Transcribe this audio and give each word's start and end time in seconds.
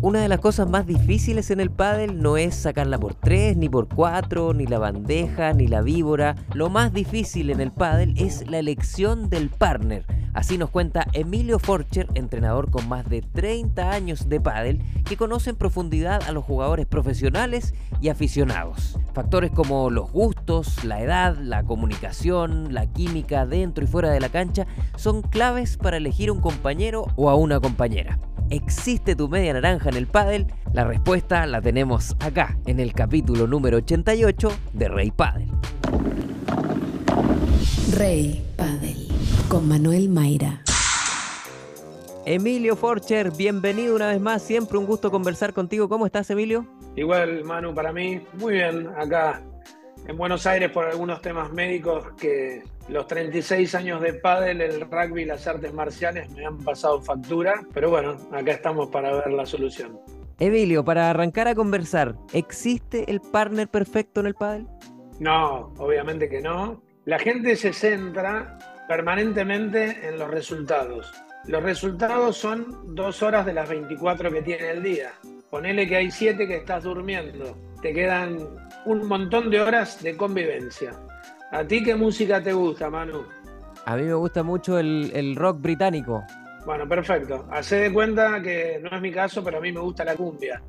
Una 0.00 0.20
de 0.20 0.28
las 0.28 0.38
cosas 0.38 0.70
más 0.70 0.86
difíciles 0.86 1.50
en 1.50 1.58
el 1.58 1.70
pádel 1.70 2.22
no 2.22 2.36
es 2.36 2.54
sacarla 2.54 2.98
por 2.98 3.14
tres, 3.14 3.56
ni 3.56 3.68
por 3.68 3.88
cuatro, 3.88 4.54
ni 4.54 4.64
la 4.64 4.78
bandeja, 4.78 5.52
ni 5.54 5.66
la 5.66 5.82
víbora. 5.82 6.36
Lo 6.54 6.70
más 6.70 6.92
difícil 6.92 7.50
en 7.50 7.60
el 7.60 7.72
pádel 7.72 8.14
es 8.16 8.48
la 8.48 8.60
elección 8.60 9.28
del 9.28 9.50
partner. 9.50 10.06
Así 10.38 10.56
nos 10.56 10.70
cuenta 10.70 11.04
Emilio 11.14 11.58
Forcher, 11.58 12.06
entrenador 12.14 12.70
con 12.70 12.88
más 12.88 13.08
de 13.10 13.22
30 13.22 13.90
años 13.90 14.28
de 14.28 14.40
pádel, 14.40 14.80
que 15.04 15.16
conoce 15.16 15.50
en 15.50 15.56
profundidad 15.56 16.22
a 16.28 16.30
los 16.30 16.44
jugadores 16.44 16.86
profesionales 16.86 17.74
y 18.00 18.08
aficionados. 18.08 19.00
Factores 19.14 19.50
como 19.50 19.90
los 19.90 20.12
gustos, 20.12 20.84
la 20.84 21.02
edad, 21.02 21.36
la 21.38 21.64
comunicación, 21.64 22.72
la 22.72 22.86
química 22.86 23.46
dentro 23.46 23.82
y 23.82 23.88
fuera 23.88 24.10
de 24.10 24.20
la 24.20 24.28
cancha 24.28 24.68
son 24.94 25.22
claves 25.22 25.76
para 25.76 25.96
elegir 25.96 26.30
un 26.30 26.40
compañero 26.40 27.08
o 27.16 27.30
a 27.30 27.34
una 27.34 27.58
compañera. 27.58 28.20
¿Existe 28.48 29.16
tu 29.16 29.28
media 29.28 29.54
naranja 29.54 29.88
en 29.88 29.96
el 29.96 30.06
pádel? 30.06 30.46
La 30.72 30.84
respuesta 30.84 31.46
la 31.46 31.60
tenemos 31.60 32.14
acá, 32.20 32.56
en 32.66 32.78
el 32.78 32.92
capítulo 32.92 33.48
número 33.48 33.78
88 33.78 34.52
de 34.72 34.88
Rey 34.88 35.10
Pádel. 35.10 35.50
Rey 37.96 38.46
Pádel, 38.56 39.07
con 39.48 39.66
Manuel 39.66 40.08
Mayra. 40.10 40.62
Emilio 42.26 42.76
Forcher, 42.76 43.30
bienvenido 43.30 43.96
una 43.96 44.08
vez 44.08 44.20
más. 44.20 44.42
Siempre 44.42 44.76
un 44.76 44.84
gusto 44.84 45.10
conversar 45.10 45.54
contigo. 45.54 45.88
¿Cómo 45.88 46.04
estás, 46.04 46.28
Emilio? 46.30 46.66
Igual, 46.96 47.44
Manu, 47.44 47.74
para 47.74 47.92
mí, 47.92 48.20
muy 48.34 48.54
bien. 48.54 48.88
Acá 48.96 49.42
en 50.06 50.16
Buenos 50.16 50.46
Aires 50.46 50.70
por 50.70 50.84
algunos 50.84 51.22
temas 51.22 51.52
médicos 51.52 52.04
que 52.20 52.62
los 52.88 53.06
36 53.06 53.74
años 53.74 54.02
de 54.02 54.14
pádel, 54.14 54.60
el 54.60 54.80
rugby 54.82 55.22
y 55.22 55.24
las 55.24 55.46
artes 55.46 55.72
marciales 55.72 56.30
me 56.32 56.44
han 56.44 56.58
pasado 56.58 57.00
factura, 57.00 57.66
pero 57.72 57.90
bueno, 57.90 58.16
acá 58.32 58.52
estamos 58.52 58.88
para 58.90 59.12
ver 59.14 59.32
la 59.32 59.46
solución. 59.46 59.98
Emilio, 60.38 60.84
para 60.84 61.10
arrancar 61.10 61.48
a 61.48 61.54
conversar, 61.54 62.14
¿existe 62.32 63.10
el 63.10 63.20
partner 63.20 63.68
perfecto 63.68 64.20
en 64.20 64.26
el 64.26 64.34
pádel? 64.34 64.66
No, 65.18 65.72
obviamente 65.78 66.28
que 66.28 66.40
no. 66.40 66.82
La 67.04 67.18
gente 67.18 67.56
se 67.56 67.72
centra 67.72 68.58
permanentemente 68.88 70.08
en 70.08 70.18
los 70.18 70.30
resultados. 70.30 71.12
Los 71.44 71.62
resultados 71.62 72.36
son 72.36 72.94
dos 72.94 73.22
horas 73.22 73.46
de 73.46 73.52
las 73.52 73.68
24 73.68 74.32
que 74.32 74.42
tiene 74.42 74.70
el 74.70 74.82
día. 74.82 75.12
Ponele 75.50 75.86
que 75.86 75.96
hay 75.96 76.10
siete 76.10 76.48
que 76.48 76.56
estás 76.56 76.84
durmiendo. 76.84 77.56
Te 77.80 77.92
quedan 77.92 78.38
un 78.86 79.06
montón 79.06 79.50
de 79.50 79.60
horas 79.60 80.02
de 80.02 80.16
convivencia. 80.16 80.92
¿A 81.52 81.64
ti 81.64 81.82
qué 81.82 81.94
música 81.94 82.42
te 82.42 82.52
gusta, 82.52 82.90
Manu? 82.90 83.24
A 83.84 83.96
mí 83.96 84.02
me 84.02 84.14
gusta 84.14 84.42
mucho 84.42 84.78
el, 84.78 85.36
rock 85.36 85.60
británico. 85.60 86.24
Bueno, 86.66 86.86
perfecto. 86.88 87.46
Hacé 87.50 87.76
de 87.76 87.92
cuenta 87.92 88.42
que 88.42 88.80
no 88.82 88.94
es 88.94 89.00
mi 89.00 89.12
caso, 89.12 89.42
pero 89.42 89.58
a 89.58 89.60
mí 89.60 89.72
me 89.72 89.80
gusta 89.80 90.04
la 90.04 90.16
cumbia. 90.16 90.62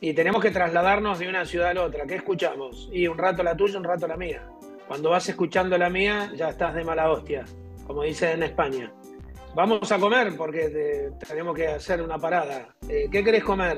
Y 0.00 0.14
tenemos 0.14 0.42
que 0.42 0.50
trasladarnos 0.50 1.20
de 1.20 1.28
una 1.28 1.44
ciudad 1.44 1.68
a 1.68 1.74
la 1.74 1.82
otra. 1.82 2.06
¿Qué 2.06 2.16
escuchamos? 2.16 2.88
Y 2.92 3.06
un 3.06 3.18
rato 3.18 3.44
la 3.44 3.56
tuya, 3.56 3.78
un 3.78 3.84
rato 3.84 4.08
la 4.08 4.16
mía. 4.16 4.42
Cuando 4.86 5.10
vas 5.10 5.28
escuchando 5.28 5.78
la 5.78 5.88
mía, 5.88 6.32
ya 6.34 6.50
estás 6.50 6.74
de 6.74 6.84
mala 6.84 7.10
hostia, 7.10 7.44
como 7.86 8.02
dicen 8.02 8.30
en 8.30 8.42
España. 8.42 8.92
Vamos 9.54 9.90
a 9.90 9.98
comer 9.98 10.36
porque 10.36 11.12
tenemos 11.26 11.54
que 11.54 11.68
hacer 11.68 12.02
una 12.02 12.18
parada. 12.18 12.74
Eh, 12.88 13.08
¿Qué 13.10 13.22
querés 13.22 13.44
comer? 13.44 13.76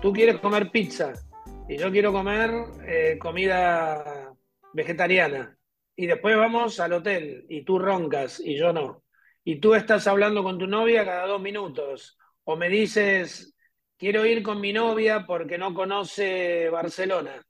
Tú 0.00 0.12
quieres 0.12 0.38
comer 0.40 0.70
pizza 0.70 1.12
y 1.68 1.76
yo 1.76 1.90
quiero 1.90 2.12
comer 2.12 2.50
eh, 2.86 3.18
comida 3.18 4.32
vegetariana, 4.72 5.56
y 5.96 6.06
después 6.06 6.36
vamos 6.36 6.80
al 6.80 6.94
hotel 6.94 7.44
y 7.48 7.62
tú 7.62 7.78
roncas 7.78 8.40
y 8.40 8.56
yo 8.56 8.72
no, 8.72 9.04
y 9.44 9.56
tú 9.56 9.74
estás 9.74 10.06
hablando 10.06 10.42
con 10.42 10.58
tu 10.58 10.66
novia 10.66 11.04
cada 11.04 11.26
dos 11.26 11.40
minutos, 11.40 12.18
o 12.44 12.56
me 12.56 12.68
dices, 12.68 13.54
quiero 13.98 14.24
ir 14.24 14.42
con 14.42 14.60
mi 14.60 14.72
novia 14.72 15.26
porque 15.26 15.58
no 15.58 15.74
conoce 15.74 16.70
Barcelona. 16.70 17.44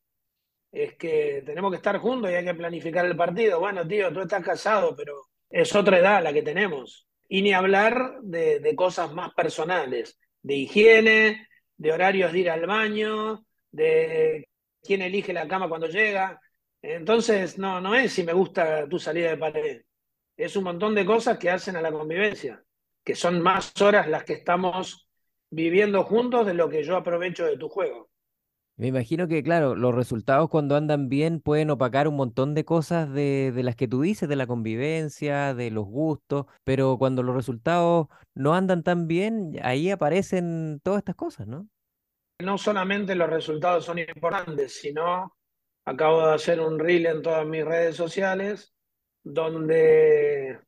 Es 0.72 0.94
que 0.96 1.42
tenemos 1.44 1.70
que 1.70 1.76
estar 1.76 1.98
juntos 1.98 2.30
y 2.30 2.34
hay 2.34 2.44
que 2.44 2.54
planificar 2.54 3.04
el 3.06 3.16
partido. 3.16 3.58
Bueno, 3.60 3.86
tío, 3.86 4.12
tú 4.12 4.20
estás 4.20 4.44
casado, 4.44 4.94
pero 4.96 5.26
es 5.48 5.74
otra 5.74 5.98
edad 5.98 6.22
la 6.22 6.32
que 6.32 6.42
tenemos. 6.42 7.06
Y 7.28 7.42
ni 7.42 7.52
hablar 7.52 8.20
de, 8.22 8.74
cosas 8.76 9.12
más 9.12 9.34
personales, 9.34 10.18
de 10.42 10.54
higiene, 10.54 11.48
de 11.76 11.92
horarios 11.92 12.32
de 12.32 12.38
ir 12.38 12.50
al 12.50 12.66
baño, 12.66 13.44
de 13.70 14.48
quién 14.82 15.02
elige 15.02 15.32
la 15.32 15.48
cama 15.48 15.68
cuando 15.68 15.88
llega. 15.88 16.40
Entonces, 16.82 17.58
no, 17.58 17.80
no 17.80 17.94
es 17.94 18.12
si 18.12 18.22
me 18.24 18.32
gusta 18.32 18.88
tu 18.88 18.98
salida 18.98 19.30
de 19.30 19.36
pared, 19.36 19.82
es 20.36 20.56
un 20.56 20.64
montón 20.64 20.94
de 20.94 21.04
cosas 21.04 21.38
que 21.38 21.50
hacen 21.50 21.76
a 21.76 21.82
la 21.82 21.92
convivencia, 21.92 22.62
que 23.04 23.14
son 23.14 23.40
más 23.42 23.78
horas 23.82 24.08
las 24.08 24.24
que 24.24 24.32
estamos 24.32 25.08
viviendo 25.50 26.04
juntos 26.04 26.46
de 26.46 26.54
lo 26.54 26.68
que 26.68 26.82
yo 26.82 26.96
aprovecho 26.96 27.44
de 27.44 27.58
tu 27.58 27.68
juego. 27.68 28.09
Me 28.80 28.86
imagino 28.86 29.28
que, 29.28 29.42
claro, 29.42 29.74
los 29.74 29.94
resultados 29.94 30.48
cuando 30.48 30.74
andan 30.74 31.10
bien 31.10 31.40
pueden 31.40 31.68
opacar 31.70 32.08
un 32.08 32.16
montón 32.16 32.54
de 32.54 32.64
cosas 32.64 33.12
de, 33.12 33.52
las 33.62 33.76
que 33.76 33.86
tú 33.86 34.00
dices, 34.00 34.26
de 34.26 34.36
la 34.36 34.46
convivencia, 34.46 35.54
de 35.54 35.70
los 35.70 35.84
gustos, 35.84 36.46
pero 36.64 36.96
cuando 36.98 37.22
los 37.22 37.36
resultados 37.36 38.06
no 38.34 38.54
andan 38.54 38.82
tan 38.82 39.06
bien, 39.06 39.58
ahí 39.62 39.90
aparecen 39.90 40.80
todas 40.82 41.00
estas 41.00 41.14
cosas, 41.14 41.46
¿no? 41.46 41.68
No 42.38 42.56
solamente 42.56 43.14
los 43.14 43.28
resultados 43.28 43.84
son 43.84 43.98
importantes, 43.98 44.80
sino 44.80 45.36
Acabo 45.84 46.26
de 46.26 46.34
hacer 46.34 46.60
un 46.60 46.78
reel 46.78 47.06
en 47.06 47.22
todas 47.22 47.46
mis 47.46 47.64
redes 47.64 47.96
sociales 47.96 48.72
donde 49.24 50.60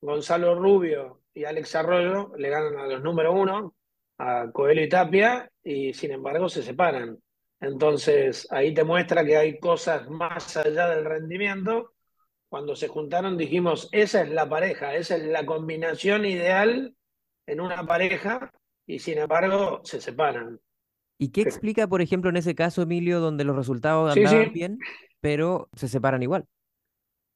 Gonzalo 0.00 0.54
Rubio 0.54 1.22
y 1.34 1.44
Alex 1.44 1.74
Arroyo 1.76 2.32
le 2.36 2.48
ganan 2.48 2.76
a 2.78 2.86
los 2.86 3.02
número 3.02 3.32
uno, 3.32 3.76
a 4.18 4.50
Coelho 4.52 4.82
y 4.82 4.88
Tapia, 4.88 5.50
y 5.62 5.92
sin 5.92 6.12
embargo 6.12 6.48
se 6.48 6.62
separan. 6.62 7.18
Entonces 7.60 8.46
ahí 8.50 8.74
te 8.74 8.84
muestra 8.84 9.24
que 9.24 9.36
hay 9.36 9.58
cosas 9.58 10.08
más 10.10 10.56
allá 10.56 10.88
del 10.88 11.04
rendimiento. 11.04 11.94
Cuando 12.48 12.76
se 12.76 12.88
juntaron 12.88 13.36
dijimos, 13.36 13.88
esa 13.92 14.22
es 14.22 14.30
la 14.30 14.48
pareja, 14.48 14.94
esa 14.94 15.16
es 15.16 15.24
la 15.24 15.44
combinación 15.44 16.24
ideal 16.24 16.94
en 17.46 17.60
una 17.60 17.84
pareja, 17.86 18.52
y 18.86 18.98
sin 18.98 19.18
embargo 19.18 19.80
se 19.84 20.00
separan. 20.00 20.60
¿Y 21.18 21.30
qué 21.30 21.42
explica, 21.42 21.86
por 21.86 22.02
ejemplo, 22.02 22.30
en 22.30 22.36
ese 22.36 22.54
caso, 22.54 22.82
Emilio, 22.82 23.20
donde 23.20 23.44
los 23.44 23.56
resultados 23.56 24.16
andaban 24.16 24.52
bien, 24.52 24.78
pero 25.20 25.68
se 25.74 25.88
separan 25.88 26.22
igual? 26.22 26.46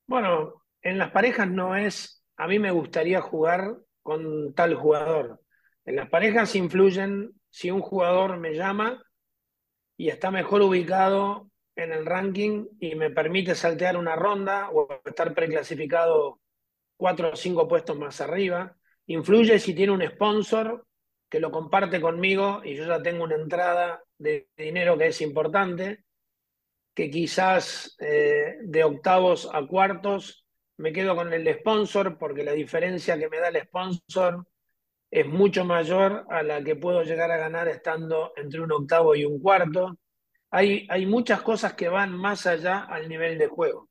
Bueno, 0.07 0.63
en 0.83 0.99
las 0.99 1.11
parejas 1.11 1.49
no 1.49 1.77
es, 1.77 2.23
a 2.37 2.47
mí 2.47 2.59
me 2.59 2.71
gustaría 2.71 3.21
jugar 3.21 3.77
con 4.03 4.55
tal 4.55 4.75
jugador. 4.75 5.41
En 5.85 5.97
las 5.97 6.09
parejas 6.09 6.55
influyen 6.57 7.33
si 7.49 7.71
un 7.71 7.81
jugador 7.81 8.39
me 8.39 8.55
llama 8.55 9.03
y 10.01 10.09
está 10.09 10.31
mejor 10.31 10.63
ubicado 10.63 11.51
en 11.77 11.93
el 11.93 12.07
ranking 12.07 12.65
y 12.81 12.95
me 12.95 13.11
permite 13.11 13.55
saltear 13.55 13.99
una 13.99 14.17
ronda 14.17 14.71
o 14.71 14.89
estar 15.05 15.35
preclasificado 15.35 16.41
cuatro 16.97 17.33
o 17.33 17.37
cinco 17.37 17.69
puestos 17.69 17.99
más 17.99 18.23
arriba. 18.23 18.75
Influye 19.09 19.59
si 19.59 19.75
tiene 19.75 19.93
un 19.93 20.03
sponsor 20.09 20.87
que 21.29 21.39
lo 21.39 21.51
comparte 21.51 22.01
conmigo 22.01 22.63
y 22.65 22.77
yo 22.77 22.87
ya 22.87 23.03
tengo 23.03 23.25
una 23.25 23.35
entrada 23.35 24.03
de 24.17 24.49
dinero 24.57 24.97
que 24.97 25.09
es 25.09 25.21
importante, 25.21 26.03
que 26.95 27.11
quizás 27.11 27.95
eh, 28.01 28.57
de 28.63 28.85
octavos 28.85 29.51
a 29.53 29.67
cuartos 29.67 30.47
me 30.79 30.95
quedo 30.95 31.15
con 31.15 31.31
el 31.31 31.47
sponsor 31.59 32.17
porque 32.17 32.43
la 32.43 32.53
diferencia 32.53 33.19
que 33.19 33.29
me 33.29 33.39
da 33.39 33.49
el 33.49 33.61
sponsor 33.65 34.47
es 35.11 35.27
mucho 35.27 35.65
mayor 35.65 36.25
a 36.31 36.43
la 36.43 36.63
que 36.63 36.77
puedo 36.77 37.03
llegar 37.03 37.31
a 37.31 37.37
ganar 37.37 37.69
estando 37.69 38.33
entre 38.37 38.61
un 38.61 38.73
octavo 38.73 39.15
y 39.15 39.25
un 39.25 39.41
cuarto. 39.41 39.99
Hay, 40.51 40.87
hay 40.89 41.07
muchas 41.07 41.43
cosas 41.43 41.75
que 41.75 41.89
van 41.89 42.13
más 42.13 42.47
allá 42.47 42.81
al 42.81 43.09
nivel 43.09 43.39
de 43.39 43.49
juego. 43.49 43.89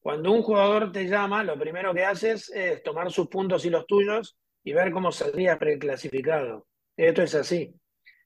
Cuando 0.00 0.30
un 0.30 0.42
jugador 0.42 0.92
te 0.92 1.08
llama, 1.08 1.42
lo 1.42 1.58
primero 1.58 1.92
que 1.92 2.04
haces 2.04 2.50
es 2.50 2.82
tomar 2.82 3.10
sus 3.10 3.28
puntos 3.28 3.64
y 3.64 3.70
los 3.70 3.86
tuyos 3.86 4.36
y 4.62 4.72
ver 4.72 4.90
cómo 4.92 5.12
saldría 5.12 5.58
preclasificado. 5.58 6.66
Esto 6.96 7.22
es 7.22 7.34
así. 7.34 7.74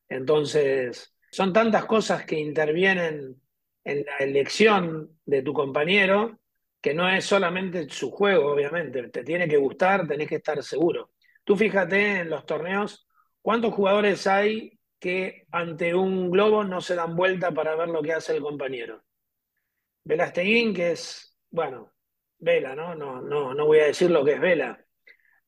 Entonces, 0.09 1.15
son 1.31 1.53
tantas 1.53 1.87
cosas 1.87 2.25
que 2.25 2.39
intervienen 2.39 3.41
en 3.85 4.05
la 4.05 4.17
elección 4.19 5.19
de 5.25 5.43
tu 5.43 5.53
compañero 5.53 6.39
que 6.81 6.95
no 6.95 7.09
es 7.09 7.25
solamente 7.25 7.89
su 7.91 8.11
juego, 8.11 8.53
obviamente. 8.53 9.09
Te 9.09 9.23
tiene 9.23 9.49
que 9.49 9.57
gustar, 9.57 10.07
tenés 10.07 10.29
que 10.29 10.37
estar 10.37 10.63
seguro. 10.63 11.11
Tú 11.51 11.57
fíjate 11.57 12.21
en 12.21 12.31
los 12.31 12.47
torneos, 12.47 13.09
¿cuántos 13.43 13.75
jugadores 13.75 14.29
hay 14.29 14.79
que 15.01 15.49
ante 15.51 15.97
un 15.97 16.31
globo 16.31 16.63
no 16.63 16.81
se 16.81 16.95
dan 16.95 17.17
vuelta 17.17 17.51
para 17.51 17.75
ver 17.75 17.89
lo 17.89 18.03
que 18.03 18.13
hace 18.13 18.37
el 18.37 18.41
compañero? 18.41 19.03
Velasteguín, 20.05 20.73
que 20.73 20.93
es, 20.93 21.37
bueno, 21.51 21.93
Vela, 22.39 22.77
¿no? 22.77 22.95
No, 22.95 23.21
no, 23.21 23.53
no 23.53 23.67
voy 23.67 23.81
a 23.81 23.87
decir 23.87 24.13
lo 24.13 24.25
que 24.25 24.35
es 24.35 24.41
Vela, 24.41 24.87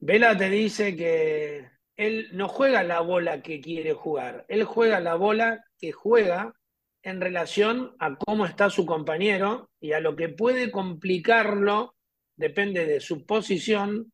Vela 0.01 0.37
te 0.37 0.51
dice 0.51 0.97
que 0.97 1.71
él 1.95 2.31
no 2.33 2.49
juega 2.49 2.83
la 2.83 2.99
bola 2.99 3.41
que 3.41 3.61
quiere 3.61 3.93
jugar, 3.93 4.45
él 4.49 4.65
juega 4.65 4.99
la 4.99 5.15
bola 5.15 5.65
que 5.79 5.93
juega 5.93 6.53
en 7.05 7.21
relación 7.21 7.95
a 8.01 8.17
cómo 8.17 8.45
está 8.45 8.71
su 8.71 8.87
compañero 8.87 9.71
y 9.79 9.93
a 9.93 10.01
lo 10.01 10.17
que 10.17 10.31
puede 10.31 10.73
complicarlo, 10.73 11.95
depende 12.35 12.87
de 12.87 12.99
su 12.99 13.25
posición. 13.25 14.13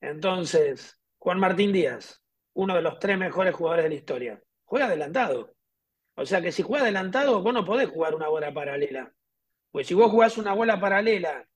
Entonces, 0.00 0.98
Juan 1.22 1.38
Martín 1.38 1.72
Díaz, 1.72 2.20
uno 2.52 2.74
de 2.74 2.82
los 2.82 2.98
tres 2.98 3.16
mejores 3.16 3.54
jugadores 3.54 3.84
de 3.84 3.90
la 3.90 3.94
historia, 3.94 4.42
juega 4.64 4.86
adelantado. 4.86 5.54
O 6.16 6.26
sea 6.26 6.42
que 6.42 6.50
si 6.50 6.64
juega 6.64 6.82
adelantado, 6.82 7.40
vos 7.40 7.54
no 7.54 7.64
podés 7.64 7.88
jugar 7.90 8.16
una 8.16 8.26
bola 8.26 8.52
paralela. 8.52 9.12
Pues 9.70 9.86
si 9.86 9.94
vos 9.94 10.10
jugás 10.10 10.36
una 10.36 10.52
bola 10.52 10.80
paralela 10.80 11.46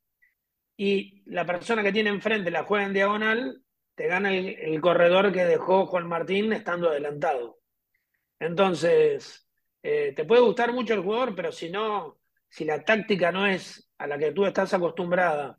y 0.76 1.20
la 1.26 1.44
persona 1.44 1.82
que 1.82 1.90
tiene 1.90 2.10
enfrente 2.10 2.52
la 2.52 2.62
juega 2.62 2.86
en 2.86 2.92
diagonal, 2.92 3.60
te 3.96 4.06
gana 4.06 4.32
el, 4.32 4.80
corredor 4.80 5.32
que 5.32 5.44
dejó 5.44 5.86
Juan 5.86 6.06
Martín 6.06 6.52
estando 6.52 6.88
adelantado. 6.88 7.58
Entonces, 8.38 9.48
eh, 9.82 10.12
te 10.14 10.24
puede 10.24 10.42
gustar 10.42 10.72
mucho 10.72 10.94
el 10.94 11.02
jugador, 11.02 11.34
pero 11.34 11.50
si 11.50 11.70
no, 11.70 12.20
si 12.48 12.64
la 12.64 12.84
táctica 12.84 13.32
no 13.32 13.48
es 13.48 13.90
a 13.98 14.06
la 14.06 14.16
que 14.16 14.30
tú 14.30 14.46
estás 14.46 14.72
acostumbrada 14.74 15.58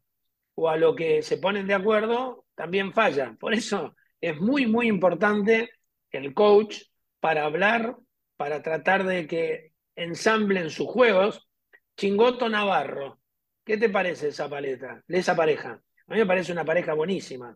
o 0.55 0.69
a 0.69 0.77
lo 0.77 0.95
que 0.95 1.21
se 1.21 1.39
ponen 1.39 1.67
de 1.67 1.73
acuerdo, 1.73 2.46
también 2.57 2.91
falla. 2.91 3.37
Por 3.39 3.53
eso 3.53 3.95
es 4.19 4.41
muy, 4.41 4.65
muy 4.65 4.87
importante 4.87 5.69
el 6.09 6.33
coach 6.33 6.81
para 7.19 7.45
hablar, 7.45 7.95
para 8.35 8.63
tratar 8.63 9.05
de 9.05 9.27
que 9.27 9.73
ensamblen 9.95 10.71
sus 10.71 10.87
juegos. 10.87 11.47
Chingoto 11.95 12.49
Navarro, 12.49 13.19
¿qué 13.63 13.77
te 13.77 13.89
parece 13.89 14.29
esa 14.29 14.49
paleta, 14.49 15.03
esa 15.07 15.35
pareja? 15.35 15.79
A 16.07 16.13
mí 16.13 16.19
me 16.19 16.25
parece 16.25 16.51
una 16.51 16.65
pareja 16.65 16.93
buenísima. 16.93 17.55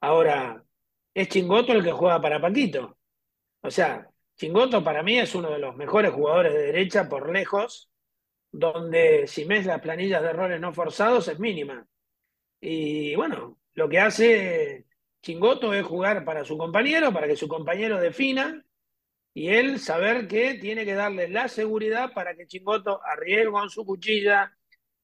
Ahora, 0.00 0.62
es 1.12 1.28
Chingoto 1.28 1.72
el 1.72 1.82
que 1.82 1.92
juega 1.92 2.20
para 2.20 2.40
Paquito. 2.40 2.96
O 3.62 3.70
sea, 3.70 4.08
Chingoto 4.36 4.84
para 4.84 5.02
mí 5.02 5.18
es 5.18 5.34
uno 5.34 5.50
de 5.50 5.58
los 5.58 5.74
mejores 5.74 6.12
jugadores 6.12 6.52
de 6.52 6.66
derecha 6.66 7.08
por 7.08 7.32
lejos, 7.32 7.90
donde 8.52 9.26
si 9.26 9.44
ves 9.44 9.66
las 9.66 9.80
planillas 9.80 10.22
de 10.22 10.28
errores 10.28 10.60
no 10.60 10.72
forzados 10.72 11.26
es 11.26 11.40
mínima. 11.40 11.84
Y 12.60 13.16
bueno, 13.16 13.58
lo 13.76 13.88
que 13.88 14.00
hace 14.00 14.86
Chingoto 15.22 15.72
es 15.72 15.84
jugar 15.84 16.24
para 16.24 16.44
su 16.44 16.58
compañero, 16.58 17.12
para 17.12 17.28
que 17.28 17.36
su 17.36 17.46
compañero 17.46 18.00
defina 18.00 18.64
y 19.34 19.48
él 19.48 19.78
saber 19.78 20.26
que 20.26 20.54
tiene 20.54 20.86
que 20.86 20.94
darle 20.94 21.28
la 21.28 21.46
seguridad 21.46 22.12
para 22.14 22.34
que 22.34 22.46
Chingoto 22.46 23.00
arriesgue 23.04 23.50
con 23.50 23.68
su 23.68 23.84
cuchilla, 23.84 24.56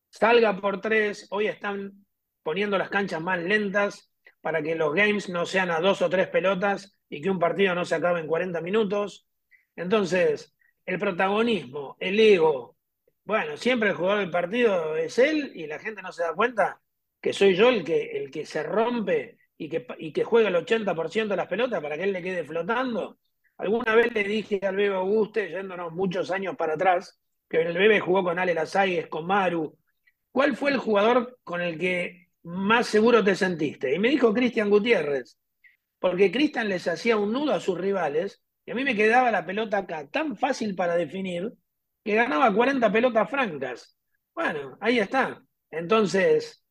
salga 0.09 0.59
por 0.59 0.81
tres. 0.81 1.29
Hoy 1.31 1.49
están 1.49 2.07
poniendo 2.43 2.79
las 2.79 2.89
canchas 2.89 3.21
más 3.21 3.39
lentas 3.41 4.11
para 4.41 4.63
que 4.63 4.75
los 4.75 4.95
games 4.95 5.29
no 5.29 5.45
sean 5.45 5.71
a 5.71 5.81
dos 5.81 6.01
o 6.01 6.09
tres 6.09 6.29
pelotas 6.29 6.99
y 7.11 7.21
que 7.21 7.31
un 7.31 7.39
partido 7.39 7.75
no 7.75 7.85
se 7.85 7.97
acabe 7.97 8.21
en 8.21 8.27
40 8.27 8.63
minutos. 8.63 9.29
Entonces, 9.77 10.55
el 10.87 10.99
protagonismo, 10.99 11.97
el 12.01 12.19
ego, 12.19 12.77
bueno, 13.25 13.59
siempre 13.59 13.91
el 13.91 13.97
jugador 13.97 14.21
del 14.21 14.31
partido 14.31 14.97
es 14.97 15.19
él 15.19 15.53
y 15.55 15.67
la 15.67 15.79
gente 15.79 16.01
no 16.01 16.11
se 16.11 16.23
da 16.23 16.35
cuenta 16.35 16.81
que 17.23 17.33
soy 17.33 17.55
yo 17.55 17.69
el 17.69 17.85
que, 17.85 18.03
el 18.19 18.31
que 18.31 18.45
se 18.45 18.65
rompe 18.65 19.39
y 19.57 19.69
que, 19.69 19.87
y 19.99 20.13
que 20.13 20.25
juega 20.25 20.49
el 20.49 20.57
80% 20.57 21.29
de 21.29 21.37
las 21.37 21.47
pelotas 21.47 21.81
para 21.81 21.97
que 21.97 22.03
él 22.03 22.13
le 22.13 22.21
quede 22.21 22.45
flotando. 22.45 23.19
Alguna 23.57 23.95
vez 23.95 24.13
le 24.13 24.25
dije 24.25 24.59
al 24.63 24.75
Bebe 24.75 24.97
Auguste, 24.97 25.49
yéndonos 25.49 25.93
muchos 25.93 26.33
años 26.33 26.57
para 26.57 26.75
atrás, 26.75 27.21
que 27.49 27.63
el 27.63 27.79
Bebe 27.79 28.01
jugó 28.01 28.25
con 28.25 28.41
Ale 28.41 28.55
Lazagues, 28.55 29.07
con 29.07 29.25
Maru. 29.27 29.79
¿Cuál 30.33 30.57
fue 30.57 30.73
el 30.73 30.79
jugador 30.79 31.39
con 31.45 31.61
el 31.61 31.79
que 31.79 32.29
más 32.43 32.89
seguro 32.89 33.23
te 33.23 33.37
sentiste? 33.37 33.95
Y 33.95 34.01
me 34.01 34.09
dijo 34.09 34.35
Cristian 34.35 34.69
Gutiérrez, 34.69 35.39
porque 36.01 36.33
Cristian 36.33 36.69
les 36.69 36.89
hacía 36.89 37.17
un 37.17 37.33
nudo 37.33 37.55
a 37.55 37.61
sus 37.61 37.79
rivales 37.79 38.43
y 38.67 38.73
a 38.73 38.75
mí 38.75 38.83
me 38.83 38.97
quedaba 38.97 39.31
la 39.31 39.47
pelota 39.47 39.79
acá 39.79 40.09
tan 40.09 40.37
fácil 40.37 40.75
para 40.75 40.97
definir 40.97 41.53
que 42.05 42.17
ganaba 42.17 42.53
40 42.53 42.91
pelotas 42.91 43.31
francas. 43.31 43.97
Bueno, 44.35 44.77
ahí 44.81 44.99
está. 44.99 45.41
Entonces, 45.71 46.62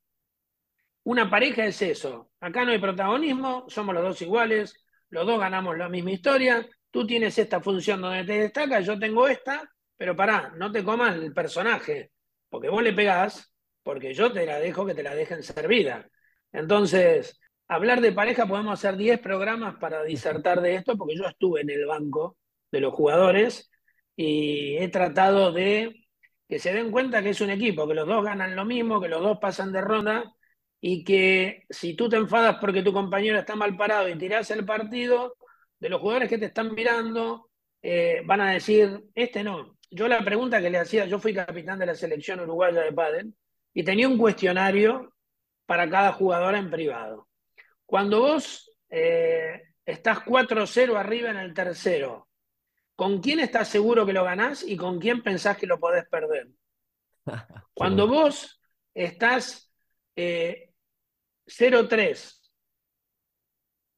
una 1.03 1.29
pareja 1.29 1.65
es 1.65 1.81
eso. 1.81 2.31
Acá 2.39 2.65
no 2.65 2.71
hay 2.71 2.79
protagonismo, 2.79 3.65
somos 3.67 3.95
los 3.95 4.03
dos 4.03 4.21
iguales, 4.21 4.85
los 5.09 5.25
dos 5.25 5.39
ganamos 5.39 5.77
la 5.77 5.89
misma 5.89 6.11
historia. 6.11 6.67
Tú 6.91 7.07
tienes 7.07 7.37
esta 7.37 7.61
función 7.61 8.01
donde 8.01 8.23
te 8.23 8.39
destaca, 8.41 8.79
yo 8.81 8.99
tengo 8.99 9.27
esta, 9.27 9.69
pero 9.97 10.15
pará, 10.15 10.53
no 10.57 10.71
te 10.71 10.83
comas 10.83 11.15
el 11.15 11.33
personaje, 11.33 12.11
porque 12.49 12.69
vos 12.69 12.83
le 12.83 12.93
pegás, 12.93 13.53
porque 13.83 14.13
yo 14.13 14.31
te 14.31 14.45
la 14.45 14.59
dejo 14.59 14.85
que 14.85 14.93
te 14.93 15.03
la 15.03 15.15
dejen 15.15 15.41
servida. 15.43 16.07
Entonces, 16.51 17.39
hablar 17.67 18.01
de 18.01 18.11
pareja 18.11 18.45
podemos 18.45 18.73
hacer 18.73 18.97
10 18.97 19.19
programas 19.19 19.75
para 19.79 20.03
disertar 20.03 20.61
de 20.61 20.75
esto, 20.75 20.97
porque 20.97 21.15
yo 21.15 21.25
estuve 21.25 21.61
en 21.61 21.69
el 21.69 21.85
banco 21.85 22.37
de 22.71 22.81
los 22.81 22.93
jugadores 22.93 23.71
y 24.15 24.77
he 24.77 24.89
tratado 24.89 25.51
de 25.51 26.05
que 26.47 26.59
se 26.59 26.73
den 26.73 26.91
cuenta 26.91 27.23
que 27.23 27.29
es 27.29 27.41
un 27.41 27.49
equipo, 27.49 27.87
que 27.87 27.93
los 27.93 28.07
dos 28.07 28.23
ganan 28.23 28.55
lo 28.55 28.65
mismo, 28.65 29.01
que 29.01 29.07
los 29.07 29.21
dos 29.21 29.39
pasan 29.39 29.71
de 29.71 29.81
ronda 29.81 30.35
y 30.81 31.03
que 31.03 31.65
si 31.69 31.95
tú 31.95 32.09
te 32.09 32.17
enfadas 32.17 32.57
porque 32.59 32.81
tu 32.81 32.91
compañero 32.91 33.37
está 33.39 33.55
mal 33.55 33.77
parado 33.77 34.09
y 34.09 34.17
tirás 34.17 34.49
el 34.51 34.65
partido, 34.65 35.37
de 35.79 35.89
los 35.89 36.01
jugadores 36.01 36.29
que 36.29 36.37
te 36.37 36.45
están 36.45 36.73
mirando, 36.73 37.49
eh, 37.81 38.21
van 38.25 38.41
a 38.41 38.51
decir, 38.51 39.03
este 39.15 39.43
no. 39.43 39.77
Yo 39.89 40.07
la 40.07 40.23
pregunta 40.23 40.61
que 40.61 40.69
le 40.69 40.77
hacía, 40.77 41.05
yo 41.05 41.19
fui 41.19 41.33
capitán 41.33 41.79
de 41.79 41.87
la 41.87 41.95
selección 41.95 42.39
uruguaya 42.39 42.81
de 42.81 42.93
pádel 42.93 43.33
y 43.73 43.83
tenía 43.83 44.07
un 44.07 44.17
cuestionario 44.17 45.13
para 45.65 45.89
cada 45.89 46.13
jugador 46.13 46.55
en 46.55 46.69
privado. 46.69 47.27
Cuando 47.85 48.21
vos 48.21 48.71
eh, 48.89 49.61
estás 49.85 50.19
4-0 50.19 50.95
arriba 50.95 51.31
en 51.31 51.37
el 51.37 51.53
tercero, 51.53 52.29
¿con 52.95 53.19
quién 53.19 53.39
estás 53.39 53.67
seguro 53.67 54.05
que 54.05 54.13
lo 54.13 54.23
ganás 54.23 54.63
y 54.63 54.77
con 54.77 54.99
quién 54.99 55.23
pensás 55.23 55.57
que 55.57 55.67
lo 55.67 55.79
podés 55.79 56.07
perder? 56.07 56.47
Cuando 57.73 58.07
vos 58.07 58.61
estás 58.93 59.73
eh, 60.15 60.70
0-3 61.51 62.51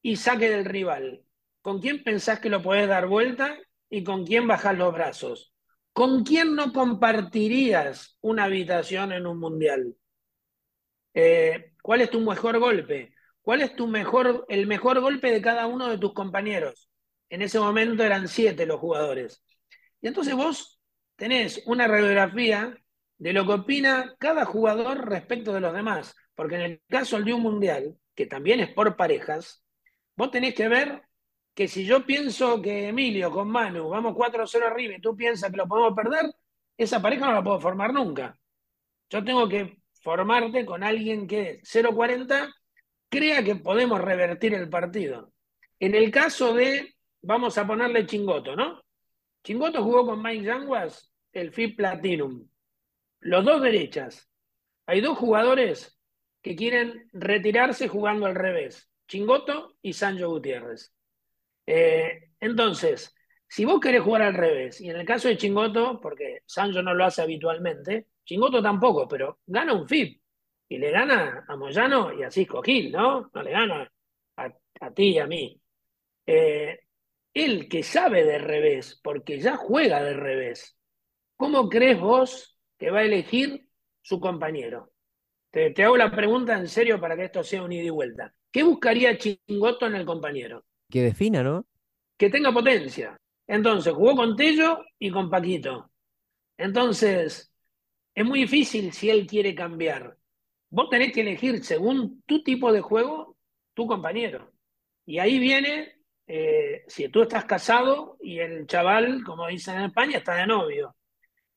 y 0.01 0.15
saque 0.17 0.50
del 0.50 0.65
rival, 0.65 1.23
¿con 1.61 1.79
quién 1.79 2.03
pensás 2.03 2.39
que 2.39 2.50
lo 2.50 2.61
podés 2.61 2.88
dar 2.88 3.07
vuelta 3.07 3.57
y 3.89 4.03
con 4.03 4.25
quién 4.25 4.47
bajás 4.47 4.77
los 4.77 4.94
brazos? 4.94 5.53
¿Con 5.94 6.23
quién 6.23 6.55
no 6.55 6.73
compartirías 6.73 8.17
una 8.21 8.45
habitación 8.45 9.11
en 9.11 9.27
un 9.27 9.39
mundial? 9.39 9.95
Eh, 11.13 11.73
¿Cuál 11.81 12.01
es 12.01 12.09
tu 12.09 12.19
mejor 12.19 12.57
golpe? 12.59 13.13
¿Cuál 13.41 13.61
es 13.61 13.75
tu 13.75 13.88
mejor, 13.88 14.45
el 14.50 14.67
mejor 14.67 15.00
golpe 15.00 15.31
de 15.31 15.41
cada 15.41 15.67
uno 15.67 15.89
de 15.89 15.97
tus 15.97 16.13
compañeros? 16.13 16.89
En 17.29 17.41
ese 17.41 17.59
momento 17.59 18.03
eran 18.03 18.27
siete 18.27 18.65
los 18.65 18.79
jugadores. 18.79 19.44
Y 20.01 20.07
entonces 20.07 20.33
vos 20.33 20.81
tenés 21.15 21.61
una 21.65 21.88
radiografía 21.88 22.75
de 23.17 23.33
lo 23.33 23.45
que 23.45 23.53
opina 23.53 24.15
cada 24.17 24.45
jugador 24.45 25.07
respecto 25.07 25.53
de 25.53 25.61
los 25.61 25.73
demás. 25.73 26.15
Porque 26.35 26.56
en 26.56 26.62
el 26.62 26.81
caso 26.88 27.21
de 27.21 27.33
un 27.33 27.41
mundial, 27.41 27.97
que 28.15 28.25
también 28.25 28.59
es 28.59 28.69
por 28.74 28.95
parejas, 28.95 29.63
vos 30.15 30.31
tenés 30.31 30.53
que 30.53 30.68
ver 30.68 31.03
que 31.53 31.68
si 31.68 31.85
yo 31.85 32.06
pienso 32.06 32.62
que 32.62 32.88
Emilio 32.88 33.31
con 33.31 33.50
Manu 33.50 33.89
vamos 33.89 34.15
4-0 34.15 34.63
arriba 34.65 34.95
y 34.95 35.01
tú 35.01 35.15
piensas 35.15 35.51
que 35.51 35.57
lo 35.57 35.67
podemos 35.67 35.93
perder, 35.93 36.34
esa 36.77 37.01
pareja 37.01 37.27
no 37.27 37.34
la 37.34 37.43
puedo 37.43 37.60
formar 37.60 37.93
nunca. 37.93 38.38
Yo 39.10 39.24
tengo 39.24 39.48
que 39.48 39.77
formarte 40.01 40.65
con 40.65 40.84
alguien 40.84 41.27
que 41.27 41.62
0-40 41.62 42.53
crea 43.10 43.43
que 43.43 43.55
podemos 43.55 44.01
revertir 44.01 44.55
el 44.55 44.69
partido. 44.69 45.31
En 45.79 45.93
el 45.93 46.10
caso 46.10 46.53
de, 46.53 46.96
vamos 47.22 47.57
a 47.57 47.67
ponerle 47.67 48.05
Chingoto, 48.05 48.55
¿no? 48.55 48.81
Chingoto 49.43 49.84
jugó 49.84 50.05
con 50.05 50.22
Mike 50.22 50.46
Yanguas 50.46 51.12
el 51.31 51.51
FIP 51.51 51.77
Platinum. 51.77 52.48
Los 53.19 53.46
dos 53.46 53.62
derechas. 53.62 54.29
Hay 54.86 55.01
dos 55.01 55.17
jugadores 55.17 55.92
que 56.43 56.55
quieren 56.55 57.09
retirarse 57.13 57.88
jugando 57.88 58.27
al 58.27 58.35
revés, 58.35 58.91
Chingoto 59.07 59.77
y 59.81 59.93
Sancho 59.93 60.29
Gutiérrez. 60.29 60.93
Eh, 61.65 62.31
entonces, 62.39 63.15
si 63.47 63.63
vos 63.65 63.79
querés 63.79 64.01
jugar 64.01 64.23
al 64.23 64.33
revés, 64.33 64.81
y 64.81 64.89
en 64.89 64.97
el 64.97 65.05
caso 65.05 65.29
de 65.29 65.38
Chingoto, 65.38 66.00
porque 66.01 66.41
Sancho 66.45 66.83
no 66.83 66.93
lo 66.93 67.05
hace 67.05 67.21
habitualmente, 67.21 68.07
Chingoto 68.25 68.62
tampoco, 68.62 69.07
pero 69.07 69.39
gana 69.45 69.73
un 69.73 69.88
FIP 69.88 70.21
y 70.67 70.77
le 70.77 70.91
gana 70.91 71.45
a 71.47 71.55
Moyano 71.55 72.13
y 72.13 72.23
a 72.23 72.31
Cisco 72.31 72.62
Gil, 72.62 72.91
¿no? 72.91 73.31
No 73.33 73.41
le 73.41 73.51
gana 73.51 73.91
a, 74.38 74.91
ti 74.93 75.12
y 75.12 75.19
a 75.19 75.27
mí. 75.27 75.62
Eh, 76.25 76.79
él 77.33 77.69
que 77.69 77.83
sabe 77.83 78.25
de 78.25 78.38
revés, 78.38 79.00
porque 79.01 79.39
ya 79.39 79.55
juega 79.55 80.03
de 80.03 80.13
revés, 80.13 80.77
¿cómo 81.38 81.69
crees 81.69 82.00
vos 82.00 82.59
que 82.77 82.91
va 82.91 83.00
a 83.00 83.05
elegir 83.05 83.67
su 84.01 84.19
compañero? 84.19 84.92
Te, 85.53 85.83
hago 85.83 85.95
la 85.95 86.10
pregunta 86.10 86.57
en 86.57 86.67
serio 86.67 87.00
para 87.00 87.15
que 87.15 87.25
esto 87.25 87.43
sea 87.43 87.62
un 87.62 87.72
ida 87.72 87.83
y 87.83 87.89
vuelta. 87.91 88.33
¿Qué 88.51 88.63
buscaría 88.63 89.15
Chingoto 89.19 89.86
en 89.86 89.93
el 89.93 90.03
compañero? 90.03 90.65
Que 90.89 91.03
defina, 91.03 91.43
¿no? 91.43 91.67
Que 92.17 92.31
tenga 92.31 92.51
potencia. 92.51 93.15
Entonces, 93.45 93.93
jugó 93.93 94.15
con 94.15 94.36
Tello 94.36 94.83
y 94.98 95.12
con 95.12 95.29
Paquito. 95.29 95.91
Entonces, 96.57 97.53
es 98.15 98.25
muy 98.25 98.39
difícil 98.39 98.91
si 98.93 99.12
él 99.12 99.27
quiere 99.27 99.53
cambiar. 99.53 100.17
Vos 100.72 100.89
tenés 100.89 101.13
que 101.13 101.22
elegir, 101.22 101.63
según 101.63 102.24
tu 102.25 102.43
tipo 102.43 102.74
de 102.74 102.81
juego, 102.81 103.38
tu 103.75 103.86
compañero. 103.86 104.51
Y 105.05 105.19
ahí 105.19 105.38
viene, 105.38 106.00
eh, 106.25 106.83
si 106.88 107.10
tú 107.10 107.22
estás 107.22 107.45
casado 107.45 108.17
y 108.22 108.39
el 108.39 108.65
chaval, 108.65 109.24
como 109.24 109.45
dicen 109.45 109.75
en 109.75 109.83
España, 109.83 110.17
está 110.17 110.33
de 110.33 110.48
novio 110.48 110.95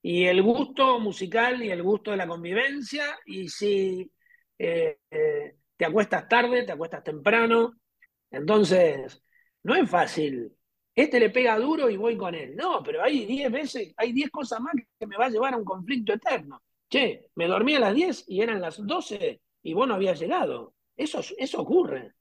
y 0.06 0.24
el 0.26 0.42
gusto 0.42 1.00
musical 1.00 1.62
y 1.62 1.70
el 1.70 1.82
gusto 1.82 2.12
de 2.12 2.16
la 2.18 2.28
convivencia, 2.28 3.18
y 3.26 3.48
si 3.48 4.10
eh, 4.58 4.98
eh, 5.10 5.56
te 5.76 5.84
acuestas 5.84 6.28
tarde, 6.28 6.62
te 6.64 6.72
acuestas 6.72 7.02
temprano. 7.02 7.74
Entonces, 8.30 9.22
no 9.64 9.74
es 9.74 9.90
fácil 9.90 10.56
este 10.96 11.20
le 11.20 11.28
pega 11.28 11.58
duro 11.58 11.90
y 11.90 11.96
voy 11.98 12.16
con 12.16 12.34
él. 12.34 12.56
No, 12.56 12.82
pero 12.82 13.02
hay 13.02 13.26
10 13.26 13.52
veces, 13.52 13.94
hay 13.98 14.12
10 14.12 14.30
cosas 14.30 14.60
más 14.60 14.72
que 14.98 15.06
me 15.06 15.18
va 15.18 15.26
a 15.26 15.28
llevar 15.28 15.52
a 15.52 15.58
un 15.58 15.64
conflicto 15.64 16.14
eterno. 16.14 16.62
Che, 16.88 17.28
me 17.34 17.46
dormí 17.46 17.74
a 17.74 17.80
las 17.80 17.94
10 17.94 18.24
y 18.28 18.40
eran 18.40 18.62
las 18.62 18.84
12 18.84 19.42
y 19.62 19.74
vos 19.74 19.86
no 19.86 19.94
habías 19.94 20.18
llegado. 20.18 20.74
Eso, 20.96 21.20
eso 21.36 21.60
ocurre 21.60 22.14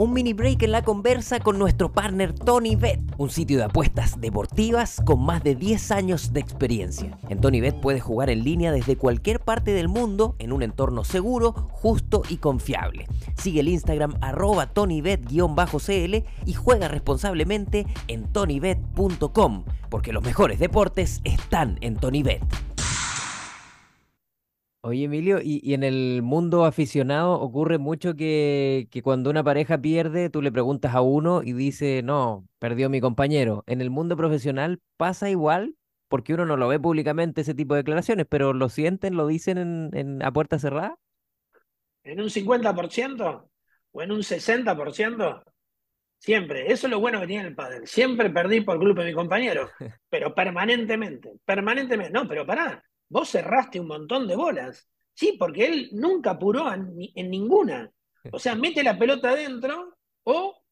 un 0.00 0.14
mini 0.14 0.32
break 0.32 0.62
en 0.62 0.72
la 0.72 0.80
conversa 0.80 1.40
con 1.40 1.58
nuestro 1.58 1.92
partner 1.92 2.32
Tony 2.32 2.74
Bet, 2.74 3.00
un 3.18 3.28
sitio 3.28 3.58
de 3.58 3.64
apuestas 3.64 4.18
deportivas 4.18 5.02
con 5.04 5.22
más 5.22 5.44
de 5.44 5.54
10 5.54 5.90
años 5.90 6.32
de 6.32 6.40
experiencia. 6.40 7.18
En 7.28 7.38
Tony 7.42 7.60
Bet 7.60 7.78
puedes 7.82 8.02
jugar 8.02 8.30
en 8.30 8.42
línea 8.42 8.72
desde 8.72 8.96
cualquier 8.96 9.40
parte 9.40 9.74
del 9.74 9.88
mundo 9.88 10.36
en 10.38 10.54
un 10.54 10.62
entorno 10.62 11.04
seguro, 11.04 11.52
justo 11.72 12.22
y 12.30 12.38
confiable. 12.38 13.08
Sigue 13.36 13.60
el 13.60 13.68
Instagram 13.68 14.14
arroba 14.22 14.72
tonybet-cl 14.72 16.24
y 16.46 16.52
juega 16.54 16.88
responsablemente 16.88 17.86
en 18.08 18.24
tonybet.com, 18.32 19.64
porque 19.90 20.14
los 20.14 20.24
mejores 20.24 20.58
deportes 20.58 21.20
están 21.24 21.76
en 21.82 21.96
TonyBet. 21.96 22.69
Oye, 24.82 25.04
Emilio, 25.04 25.40
y, 25.42 25.74
en 25.74 25.82
el 25.82 26.22
mundo 26.22 26.64
aficionado 26.64 27.38
ocurre 27.38 27.76
mucho 27.76 28.14
que, 28.14 28.88
que, 28.90 29.02
cuando 29.02 29.28
una 29.28 29.44
pareja 29.44 29.76
pierde, 29.76 30.30
tú 30.30 30.40
le 30.40 30.50
preguntas 30.50 30.94
a 30.94 31.02
uno 31.02 31.42
y 31.42 31.52
dice, 31.52 32.02
no, 32.02 32.48
perdió 32.58 32.88
mi 32.88 32.98
compañero. 32.98 33.62
En 33.66 33.82
el 33.82 33.90
mundo 33.90 34.16
profesional 34.16 34.80
pasa 34.96 35.28
igual, 35.28 35.76
porque 36.08 36.32
uno 36.32 36.46
no 36.46 36.56
lo 36.56 36.66
ve 36.66 36.80
públicamente 36.80 37.42
ese 37.42 37.54
tipo 37.54 37.74
de 37.74 37.80
declaraciones, 37.80 38.24
pero 38.26 38.54
lo 38.54 38.70
sienten, 38.70 39.16
lo 39.16 39.26
dicen 39.26 39.58
en, 39.58 39.90
en 39.92 40.22
a 40.22 40.32
puerta 40.32 40.58
cerrada. 40.58 40.96
¿En 42.02 42.18
un 42.18 42.30
50% 42.30 43.50
o 43.92 44.02
en 44.02 44.12
un 44.12 44.22
60%? 44.22 45.42
Siempre. 46.18 46.72
Eso 46.72 46.86
es 46.86 46.90
lo 46.90 47.00
bueno 47.00 47.20
que 47.20 47.26
tiene 47.26 47.48
el 47.48 47.54
padre. 47.54 47.86
Siempre 47.86 48.30
perdí 48.30 48.62
por 48.62 48.78
culpa 48.78 49.02
de 49.02 49.08
mi 49.08 49.14
compañero, 49.14 49.68
pero 50.08 50.34
permanentemente, 50.34 51.34
permanentemente. 51.44 52.12
No, 52.12 52.26
pero 52.26 52.46
pará 52.46 52.82
vos 53.10 53.28
cerraste 53.28 53.78
un 53.78 53.88
montón 53.88 54.26
de 54.26 54.36
bolas. 54.36 54.88
Sí, 55.12 55.36
porque 55.38 55.66
él 55.66 55.90
nunca 55.92 56.30
apuró 56.30 56.72
en, 56.72 56.96
ninguna. 57.30 57.92
O 58.32 58.38
sea, 58.38 58.54
mete 58.56 58.82
la 58.82 58.98
pelota 58.98 59.30
adentro 59.30 59.98
o, 60.24 60.62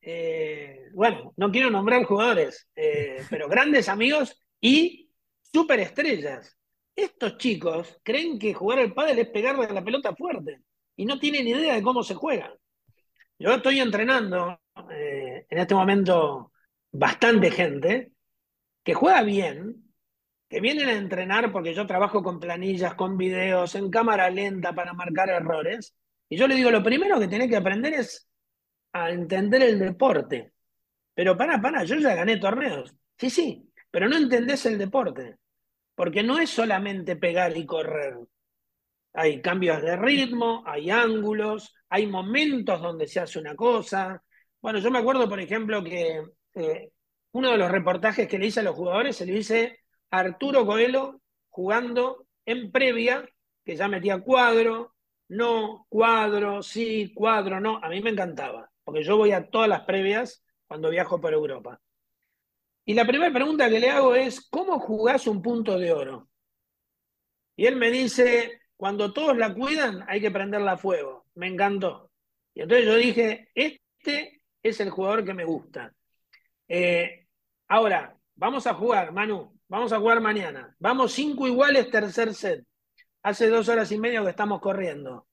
eh, 0.00 0.88
bueno, 0.94 1.34
no 1.36 1.50
quiero 1.50 1.70
nombrar 1.70 2.04
jugadores, 2.04 2.68
eh, 2.74 3.22
pero 3.30 3.48
grandes 3.48 3.88
amigos 3.88 4.40
y 4.60 5.10
superestrellas. 5.52 6.56
Estos 6.96 7.36
chicos 7.38 7.98
creen 8.02 8.38
que 8.38 8.54
jugar 8.54 8.78
al 8.78 8.94
pádel 8.94 9.20
es 9.20 9.28
pegarle 9.28 9.72
la 9.72 9.84
pelota 9.84 10.14
fuerte 10.14 10.62
y 10.96 11.04
no 11.06 11.18
tienen 11.18 11.46
idea 11.46 11.74
de 11.74 11.82
cómo 11.82 12.02
se 12.02 12.14
juega. 12.14 12.54
Yo 13.38 13.54
estoy 13.54 13.80
entrenando 13.80 14.60
eh, 14.90 15.46
en 15.48 15.58
este 15.58 15.74
momento 15.74 16.52
bastante 16.92 17.50
gente 17.50 18.12
que 18.82 18.94
juega 18.94 19.22
bien, 19.22 19.79
que 20.50 20.60
vienen 20.60 20.88
a 20.88 20.94
entrenar 20.94 21.52
porque 21.52 21.72
yo 21.72 21.86
trabajo 21.86 22.24
con 22.24 22.40
planillas, 22.40 22.94
con 22.94 23.16
videos, 23.16 23.76
en 23.76 23.88
cámara 23.88 24.28
lenta 24.30 24.74
para 24.74 24.92
marcar 24.92 25.30
errores. 25.30 25.94
Y 26.28 26.36
yo 26.36 26.48
le 26.48 26.56
digo, 26.56 26.72
lo 26.72 26.82
primero 26.82 27.20
que 27.20 27.28
tenés 27.28 27.48
que 27.48 27.56
aprender 27.56 27.94
es 27.94 28.28
a 28.92 29.10
entender 29.10 29.62
el 29.62 29.78
deporte. 29.78 30.52
Pero 31.14 31.36
para, 31.36 31.60
para, 31.60 31.84
yo 31.84 31.96
ya 31.96 32.16
gané 32.16 32.38
torneos. 32.38 32.92
Sí, 33.16 33.30
sí, 33.30 33.70
pero 33.92 34.08
no 34.08 34.16
entendés 34.16 34.66
el 34.66 34.76
deporte. 34.76 35.36
Porque 35.94 36.24
no 36.24 36.40
es 36.40 36.50
solamente 36.50 37.14
pegar 37.14 37.56
y 37.56 37.64
correr. 37.64 38.16
Hay 39.12 39.40
cambios 39.40 39.80
de 39.82 39.96
ritmo, 39.96 40.64
hay 40.66 40.90
ángulos, 40.90 41.76
hay 41.88 42.08
momentos 42.08 42.82
donde 42.82 43.06
se 43.06 43.20
hace 43.20 43.38
una 43.38 43.54
cosa. 43.54 44.20
Bueno, 44.60 44.80
yo 44.80 44.90
me 44.90 44.98
acuerdo, 44.98 45.28
por 45.28 45.38
ejemplo, 45.38 45.84
que 45.84 46.24
eh, 46.54 46.90
uno 47.32 47.52
de 47.52 47.58
los 47.58 47.70
reportajes 47.70 48.26
que 48.26 48.38
le 48.38 48.46
hice 48.46 48.60
a 48.60 48.64
los 48.64 48.74
jugadores 48.74 49.14
se 49.14 49.26
lo 49.26 49.36
hice 49.36 49.79
Arturo 50.10 50.66
Coelho 50.66 51.20
jugando 51.48 52.26
en 52.44 52.70
previa, 52.70 53.28
que 53.64 53.76
ya 53.76 53.88
metía 53.88 54.20
cuadro, 54.20 54.94
no, 55.28 55.86
cuadro, 55.88 56.62
sí, 56.62 57.12
cuadro, 57.14 57.60
no. 57.60 57.78
A 57.82 57.88
mí 57.88 58.00
me 58.00 58.10
encantaba, 58.10 58.70
porque 58.84 59.02
yo 59.02 59.16
voy 59.16 59.32
a 59.32 59.48
todas 59.48 59.68
las 59.68 59.82
previas 59.82 60.44
cuando 60.66 60.90
viajo 60.90 61.20
por 61.20 61.32
Europa. 61.32 61.80
Y 62.84 62.94
la 62.94 63.06
primera 63.06 63.32
pregunta 63.32 63.68
que 63.68 63.78
le 63.78 63.90
hago 63.90 64.14
es, 64.14 64.40
¿cómo 64.48 64.80
jugás 64.80 65.26
un 65.26 65.42
punto 65.42 65.78
de 65.78 65.92
oro? 65.92 66.28
Y 67.56 67.66
él 67.66 67.76
me 67.76 67.90
dice, 67.90 68.62
cuando 68.76 69.12
todos 69.12 69.36
la 69.36 69.54
cuidan 69.54 70.04
hay 70.08 70.20
que 70.20 70.30
prenderla 70.30 70.72
a 70.72 70.76
fuego. 70.78 71.26
Me 71.34 71.46
encantó. 71.46 72.10
Y 72.54 72.62
entonces 72.62 72.86
yo 72.86 72.96
dije, 72.96 73.50
este 73.54 74.42
es 74.62 74.80
el 74.80 74.90
jugador 74.90 75.24
que 75.24 75.34
me 75.34 75.44
gusta. 75.44 75.92
Eh, 76.66 77.26
ahora, 77.68 78.16
vamos 78.34 78.66
a 78.66 78.74
jugar, 78.74 79.12
Manu. 79.12 79.59
Vamos 79.70 79.92
a 79.92 80.00
jugar 80.00 80.20
mañana. 80.20 80.74
Vamos 80.80 81.12
cinco 81.12 81.46
iguales, 81.46 81.88
tercer 81.92 82.34
set. 82.34 82.66
Hace 83.22 83.48
dos 83.48 83.68
horas 83.68 83.92
y 83.92 83.98
media 83.98 84.20
que 84.20 84.30
estamos 84.30 84.60
corriendo. 84.60 85.28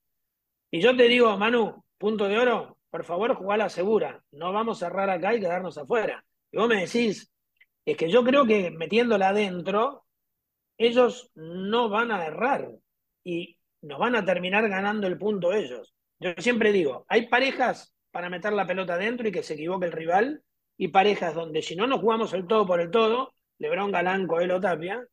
Y 0.70 0.80
yo 0.80 0.96
te 0.96 1.08
digo, 1.08 1.36
Manu, 1.40 1.84
punto 1.98 2.28
de 2.28 2.38
oro, 2.38 2.78
por 2.92 3.04
favor, 3.04 3.34
jugala 3.34 3.68
segura. 3.68 4.24
No 4.32 4.54
vamos 4.54 4.84
a 4.84 4.86
cerrar 4.86 5.10
acá 5.10 5.34
y 5.34 5.40
quedarnos 5.40 5.80
afuera. 5.80 6.24
Y 6.52 6.58
vos 6.58 6.70
me 6.70 6.82
decís, 6.82 7.34
es 7.84 7.98
que 7.98 8.12
yo 8.12 8.24
creo 8.24 8.46
que 8.46 8.70
metiéndola 8.70 9.30
adentro, 9.30 10.06
ellos 10.78 11.32
no 11.34 11.90
van 11.90 12.12
a 12.12 12.24
errar 12.24 12.70
y 13.24 13.58
nos 13.82 13.98
van 13.98 14.16
a 14.16 14.24
terminar 14.24 14.70
ganando 14.70 15.08
el 15.08 15.18
punto 15.18 15.52
ellos. 15.52 15.96
Yo 16.20 16.34
siempre 16.38 16.72
digo, 16.72 17.08
hay 17.10 17.28
parejas 17.28 17.96
para 18.12 18.30
meter 18.30 18.54
la 18.54 18.68
pelota 18.68 18.94
adentro 18.94 19.28
y 19.28 19.32
que 19.32 19.42
se 19.42 19.56
equivoque 19.56 19.88
el 19.88 19.94
rival, 19.94 20.44
y 20.78 20.90
parejas 20.90 21.34
donde 21.34 21.64
si 21.64 21.76
no 21.76 21.88
nos 21.88 22.02
jugamos 22.02 22.34
el 22.34 22.46
todo 22.46 22.68
por 22.68 22.80
el 22.80 22.92
todo, 22.92 23.34
Lebrón, 23.60 23.92
Galán, 23.92 24.28
Coelho, 24.28 24.60
Tapia. 24.62 25.06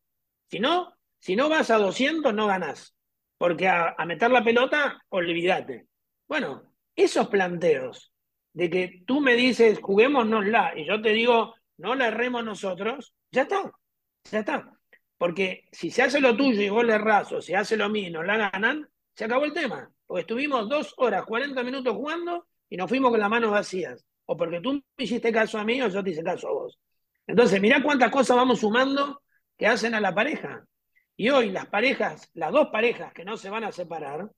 Si 0.49 0.59
no, 0.59 0.93
si 1.19 1.35
no 1.35 1.49
vas 1.49 1.69
a 1.71 1.77
200, 1.77 2.33
no 2.33 2.47
ganás. 2.47 2.95
Porque 3.37 3.67
a, 3.67 3.95
meter 4.05 4.31
la 4.31 4.43
pelota, 4.43 5.03
olvídate. 5.09 5.87
Bueno, 6.27 6.73
esos 6.95 7.27
planteos 7.27 8.13
de 8.53 8.69
que 8.69 9.03
tú 9.05 9.19
me 9.19 9.35
dices, 9.35 9.79
juguémonosla, 9.81 10.73
y 10.77 10.85
yo 10.85 11.01
te 11.01 11.09
digo, 11.09 11.55
no 11.77 11.95
la 11.95 12.07
erremos 12.07 12.43
nosotros, 12.45 13.13
ya 13.31 13.41
está, 13.41 13.71
ya 14.31 14.39
está. 14.39 14.71
Porque 15.17 15.67
si 15.71 15.91
se 15.91 16.03
hace 16.03 16.21
lo 16.21 16.35
tuyo 16.35 16.61
y 16.61 16.69
vos 16.69 16.85
le 16.85 16.93
errás, 16.93 17.31
o 17.33 17.39
hace 17.39 17.77
lo 17.77 17.89
mío 17.89 18.07
y 18.07 18.11
nos 18.11 18.25
la 18.25 18.49
ganan, 18.49 18.87
se 19.13 19.25
acabó 19.25 19.45
el 19.45 19.53
tema. 19.53 19.91
Porque 20.05 20.21
estuvimos 20.21 20.69
dos 20.69 20.93
horas, 20.97 21.25
40 21.25 21.63
minutos 21.63 21.93
jugando 21.95 22.47
y 22.69 22.77
nos 22.77 22.89
fuimos 22.89 23.11
con 23.11 23.19
las 23.19 23.29
manos 23.29 23.51
vacías. 23.51 24.05
O 24.25 24.37
porque 24.37 24.61
tú 24.61 24.73
me 24.73 25.03
hiciste 25.03 25.31
caso 25.31 25.57
a 25.57 25.63
mí 25.63 25.81
o 25.81 25.87
yo 25.87 26.03
te 26.03 26.11
hice 26.11 26.23
caso 26.23 26.47
a 26.47 26.53
vos. 26.53 26.79
Entonces, 27.27 27.61
mirá 27.61 27.81
cuántas 27.81 28.11
cosas 28.11 28.37
vamos 28.37 28.59
sumando 28.59 29.21
que 29.57 29.67
hacen 29.67 29.95
a 29.95 30.01
la 30.01 30.13
pareja. 30.13 30.65
Y 31.15 31.29
hoy 31.29 31.51
las 31.51 31.67
parejas, 31.67 32.29
las 32.33 32.51
dos 32.51 32.69
parejas 32.71 33.13
que 33.13 33.25
no 33.25 33.37
se 33.37 33.49
van 33.49 33.63
a 33.63 33.71
separar, 33.71 34.29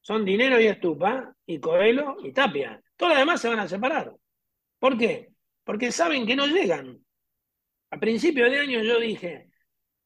son 0.00 0.24
Dinero 0.24 0.60
y 0.60 0.66
Estupa, 0.66 1.34
y 1.46 1.58
Coelho 1.58 2.16
y 2.22 2.32
Tapia. 2.32 2.80
Todas 2.96 3.14
las 3.14 3.22
demás 3.22 3.40
se 3.40 3.48
van 3.48 3.60
a 3.60 3.68
separar. 3.68 4.12
¿Por 4.78 4.96
qué? 4.98 5.32
Porque 5.64 5.90
saben 5.92 6.26
que 6.26 6.36
no 6.36 6.46
llegan. 6.46 6.98
A 7.90 7.98
principio 7.98 8.48
de 8.50 8.58
año 8.58 8.82
yo 8.82 9.00
dije, 9.00 9.48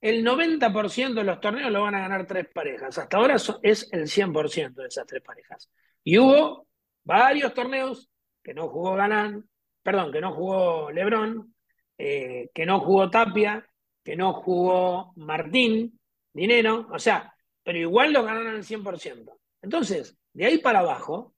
el 0.01 0.25
90% 0.25 1.15
de 1.15 1.25
los 1.25 1.41
torneos 1.41 1.71
lo 1.71 1.83
van 1.83 1.95
a 1.95 2.01
ganar 2.01 2.27
tres 2.27 2.47
parejas. 2.53 2.97
Hasta 2.97 3.17
ahora 3.17 3.37
es 3.63 3.89
el 3.93 4.07
100% 4.07 4.75
de 4.83 4.89
esas 4.89 5.07
tres 5.07 5.23
parejas. 5.23 5.71
Y 6.03 6.19
hubo 6.19 6.67
varios 7.05 7.53
torneos 7.53 8.09
que 8.43 8.55
no 8.55 8.69
jugó 8.69 8.95
Ganán, 8.95 9.49
perdón, 9.83 10.13
que 10.13 10.21
no 10.21 10.33
jugó 10.33 10.91
Lebrón, 10.91 11.55
eh, 12.03 12.49
que 12.55 12.65
no 12.65 12.81
jugó 12.81 13.11
Tapia, 13.11 13.69
que 14.03 14.17
no 14.17 14.33
jugó 14.33 15.13
Martín, 15.17 16.01
Dinero, 16.33 16.89
o 16.91 16.99
sea, 16.99 17.35
pero 17.63 17.79
igual 17.79 18.15
lo 18.15 18.23
ganaron 18.23 18.57
al 18.57 18.65
100%. 18.65 19.39
Entonces, 19.61 20.17
de 20.33 20.47
ahí 20.47 20.59
para 20.59 20.79
abajo, 20.79 21.35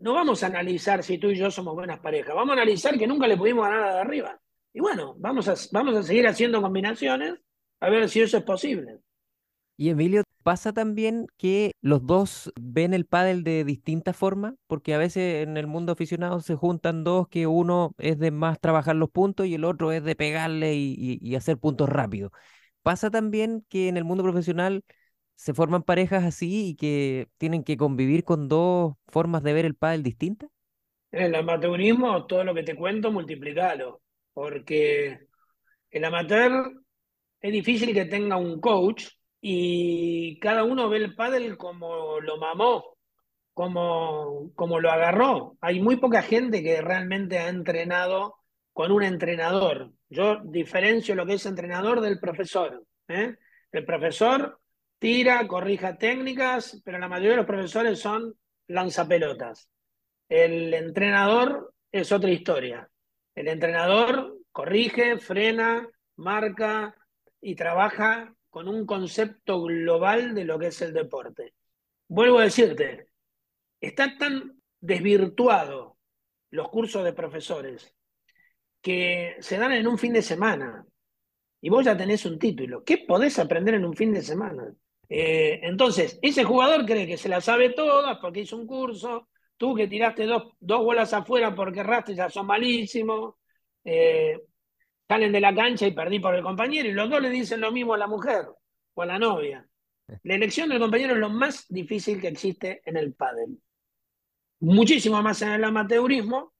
no 0.00 0.12
vamos 0.12 0.42
a 0.42 0.48
analizar 0.48 1.02
si 1.02 1.16
tú 1.16 1.30
y 1.30 1.36
yo 1.38 1.50
somos 1.50 1.74
buenas 1.74 1.98
parejas, 2.00 2.34
vamos 2.34 2.50
a 2.50 2.60
analizar 2.60 2.98
que 2.98 3.06
nunca 3.06 3.26
le 3.26 3.38
pudimos 3.38 3.64
ganar 3.64 3.84
a 3.84 3.94
de 3.94 4.00
arriba. 4.00 4.38
Y 4.74 4.80
bueno, 4.80 5.14
vamos 5.16 5.48
a, 5.48 5.54
vamos 5.72 5.96
a 5.96 6.02
seguir 6.02 6.26
haciendo 6.26 6.60
combinaciones 6.60 7.40
a 7.80 7.88
ver 7.88 8.06
si 8.10 8.20
eso 8.20 8.36
es 8.36 8.44
posible. 8.44 8.98
Y 9.78 9.88
Emilio, 9.88 10.24
¿pasa 10.48 10.72
también 10.72 11.26
que 11.36 11.72
los 11.82 12.06
dos 12.06 12.50
ven 12.58 12.94
el 12.94 13.04
pádel 13.04 13.44
de 13.44 13.64
distinta 13.64 14.14
forma? 14.14 14.54
Porque 14.66 14.94
a 14.94 14.98
veces 14.98 15.46
en 15.46 15.58
el 15.58 15.66
mundo 15.66 15.92
aficionado 15.92 16.40
se 16.40 16.54
juntan 16.54 17.04
dos 17.04 17.28
que 17.28 17.46
uno 17.46 17.94
es 17.98 18.18
de 18.18 18.30
más 18.30 18.58
trabajar 18.58 18.96
los 18.96 19.10
puntos 19.10 19.46
y 19.46 19.52
el 19.52 19.66
otro 19.66 19.92
es 19.92 20.02
de 20.02 20.16
pegarle 20.16 20.74
y, 20.74 21.36
hacer 21.36 21.58
puntos 21.58 21.90
rápidos. 21.90 22.32
¿Pasa 22.80 23.10
también 23.10 23.62
que 23.68 23.88
en 23.88 23.98
el 23.98 24.04
mundo 24.04 24.24
profesional 24.24 24.84
se 25.34 25.52
forman 25.52 25.82
parejas 25.82 26.24
así 26.24 26.68
y 26.68 26.76
que 26.76 27.28
tienen 27.36 27.62
que 27.62 27.76
convivir 27.76 28.24
con 28.24 28.48
dos 28.48 28.94
formas 29.06 29.42
de 29.42 29.52
ver 29.52 29.66
el 29.66 29.74
pádel 29.74 30.02
distintas? 30.02 30.48
En 31.12 31.24
el 31.24 31.34
amateurismo, 31.34 32.24
todo 32.24 32.42
lo 32.42 32.54
que 32.54 32.62
te 32.62 32.74
cuento, 32.74 33.12
multiplicalo, 33.12 34.00
porque 34.32 35.26
el 35.90 36.04
amateur 36.06 36.72
es 37.38 37.52
difícil 37.52 37.92
que 37.92 38.06
tenga 38.06 38.38
un 38.38 38.62
coach 38.62 39.08
y 39.40 40.38
cada 40.40 40.64
uno 40.64 40.88
ve 40.88 40.98
el 40.98 41.14
pádel 41.14 41.56
como 41.56 42.20
lo 42.20 42.38
mamó, 42.38 42.96
como, 43.54 44.52
como 44.54 44.80
lo 44.80 44.90
agarró. 44.90 45.56
Hay 45.60 45.80
muy 45.80 45.96
poca 45.96 46.22
gente 46.22 46.62
que 46.62 46.80
realmente 46.80 47.38
ha 47.38 47.48
entrenado 47.48 48.36
con 48.72 48.92
un 48.92 49.02
entrenador. 49.02 49.92
Yo 50.08 50.40
diferencio 50.44 51.14
lo 51.14 51.26
que 51.26 51.34
es 51.34 51.46
entrenador 51.46 52.00
del 52.00 52.18
profesor. 52.18 52.84
¿eh? 53.08 53.36
El 53.72 53.84
profesor 53.84 54.58
tira, 54.98 55.46
corrija 55.46 55.96
técnicas, 55.96 56.80
pero 56.84 56.98
la 56.98 57.08
mayoría 57.08 57.32
de 57.32 57.36
los 57.38 57.46
profesores 57.46 58.00
son 58.00 58.34
lanzapelotas. 58.66 59.70
El 60.28 60.74
entrenador 60.74 61.74
es 61.90 62.12
otra 62.12 62.30
historia. 62.30 62.88
El 63.34 63.48
entrenador 63.48 64.36
corrige, 64.52 65.18
frena, 65.18 65.88
marca 66.16 66.94
y 67.40 67.54
trabaja 67.54 68.34
con 68.50 68.68
un 68.68 68.86
concepto 68.86 69.62
global 69.62 70.34
de 70.34 70.44
lo 70.44 70.58
que 70.58 70.68
es 70.68 70.80
el 70.82 70.92
deporte. 70.92 71.54
Vuelvo 72.08 72.38
a 72.38 72.44
decirte, 72.44 73.08
está 73.80 74.16
tan 74.16 74.60
desvirtuado 74.80 75.98
los 76.50 76.68
cursos 76.68 77.04
de 77.04 77.12
profesores 77.12 77.94
que 78.80 79.36
se 79.40 79.58
dan 79.58 79.72
en 79.72 79.86
un 79.86 79.98
fin 79.98 80.12
de 80.12 80.22
semana 80.22 80.86
y 81.60 81.68
vos 81.68 81.84
ya 81.84 81.96
tenés 81.96 82.24
un 82.24 82.38
título. 82.38 82.84
¿Qué 82.84 82.98
podés 82.98 83.38
aprender 83.38 83.74
en 83.74 83.84
un 83.84 83.94
fin 83.94 84.12
de 84.12 84.22
semana? 84.22 84.72
Eh, 85.08 85.60
entonces, 85.62 86.18
ese 86.22 86.44
jugador 86.44 86.84
cree 86.86 87.06
que 87.06 87.16
se 87.16 87.28
la 87.28 87.40
sabe 87.40 87.70
todas 87.70 88.18
porque 88.18 88.40
hizo 88.40 88.56
un 88.56 88.66
curso, 88.66 89.28
tú 89.56 89.74
que 89.74 89.88
tiraste 89.88 90.24
dos, 90.26 90.54
dos 90.60 90.80
bolas 90.84 91.12
afuera 91.12 91.54
porque 91.54 91.80
erraste 91.80 92.14
ya 92.14 92.30
son 92.30 92.46
malísimos, 92.46 93.34
eh, 93.84 94.40
salen 95.08 95.32
de 95.32 95.40
la 95.40 95.54
cancha 95.54 95.86
y 95.86 95.92
perdí 95.92 96.20
por 96.20 96.34
el 96.34 96.42
compañero 96.42 96.88
y 96.88 96.92
los 96.92 97.08
dos 97.08 97.22
le 97.22 97.30
dicen 97.30 97.60
lo 97.60 97.72
mismo 97.72 97.94
a 97.94 97.98
la 97.98 98.06
mujer 98.06 98.46
o 98.94 99.02
a 99.02 99.06
la 99.06 99.18
novia. 99.18 99.66
La 100.22 100.34
elección 100.34 100.68
del 100.68 100.78
compañero 100.78 101.14
es 101.14 101.20
lo 101.20 101.30
más 101.30 101.66
difícil 101.68 102.20
que 102.20 102.28
existe 102.28 102.82
en 102.84 102.96
el 102.96 103.14
pádel. 103.14 103.58
Muchísimo 104.60 105.22
más 105.22 105.40
en 105.42 105.50
el 105.50 105.64
amateurismo 105.64 106.52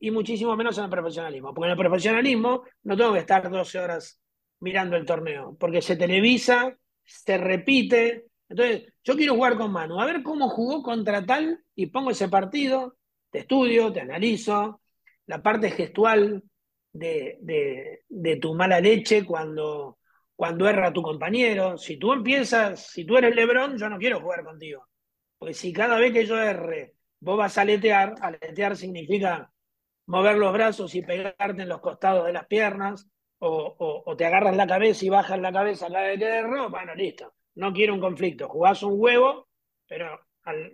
y 0.00 0.10
muchísimo 0.10 0.56
menos 0.56 0.78
en 0.78 0.84
el 0.84 0.90
profesionalismo. 0.90 1.54
Porque 1.54 1.66
en 1.66 1.72
el 1.72 1.78
profesionalismo 1.78 2.64
no 2.82 2.96
tengo 2.96 3.12
que 3.12 3.20
estar 3.20 3.48
12 3.48 3.78
horas 3.78 4.20
mirando 4.60 4.96
el 4.96 5.06
torneo, 5.06 5.56
porque 5.58 5.82
se 5.82 5.96
televisa, 5.96 6.76
se 7.04 7.38
repite. 7.38 8.26
Entonces, 8.48 8.92
yo 9.04 9.16
quiero 9.16 9.34
jugar 9.34 9.56
con 9.56 9.72
Manu, 9.72 10.00
a 10.00 10.06
ver 10.06 10.22
cómo 10.22 10.48
jugó 10.48 10.82
contra 10.82 11.24
tal 11.24 11.62
y 11.74 11.86
pongo 11.86 12.10
ese 12.10 12.28
partido, 12.28 12.96
te 13.30 13.40
estudio, 13.40 13.92
te 13.92 14.00
analizo, 14.00 14.80
la 15.26 15.42
parte 15.42 15.70
gestual 15.70 16.42
de, 16.92 17.38
de, 18.08 18.36
tu 18.36 18.54
mala 18.54 18.80
leche 18.80 19.24
cuando, 19.24 19.98
cuando 20.34 20.68
erra 20.68 20.92
tu 20.92 21.02
compañero. 21.02 21.78
Si 21.78 21.96
tú 21.98 22.12
empiezas, 22.12 22.86
si 22.88 23.04
tú 23.04 23.16
eres 23.16 23.34
Lebrón, 23.34 23.78
yo 23.78 23.88
no 23.88 23.98
quiero 23.98 24.20
jugar 24.20 24.44
contigo. 24.44 24.86
Porque 25.38 25.54
si 25.54 25.72
cada 25.72 25.98
vez 25.98 26.12
que 26.12 26.26
yo 26.26 26.38
erre, 26.38 26.94
vos 27.20 27.38
vas 27.38 27.56
a 27.58 27.62
aletear, 27.62 28.14
aletear 28.20 28.76
significa 28.76 29.52
mover 30.06 30.36
los 30.38 30.52
brazos 30.52 30.94
y 30.94 31.02
pegarte 31.02 31.62
en 31.62 31.68
los 31.68 31.80
costados 31.80 32.26
de 32.26 32.32
las 32.32 32.46
piernas, 32.46 33.08
o, 33.40 34.14
te 34.18 34.26
agarras 34.26 34.54
la 34.56 34.66
cabeza 34.66 35.04
y 35.04 35.08
bajas 35.08 35.40
la 35.40 35.52
cabeza 35.52 35.86
a 35.86 35.88
la 35.88 36.02
de 36.02 36.24
erro, 36.24 36.68
bueno, 36.68 36.94
listo. 36.94 37.34
No 37.54 37.72
quiero 37.72 37.94
un 37.94 38.00
conflicto. 38.00 38.48
Jugás 38.48 38.82
un 38.82 38.94
huevo, 38.96 39.48
pero 39.86 40.20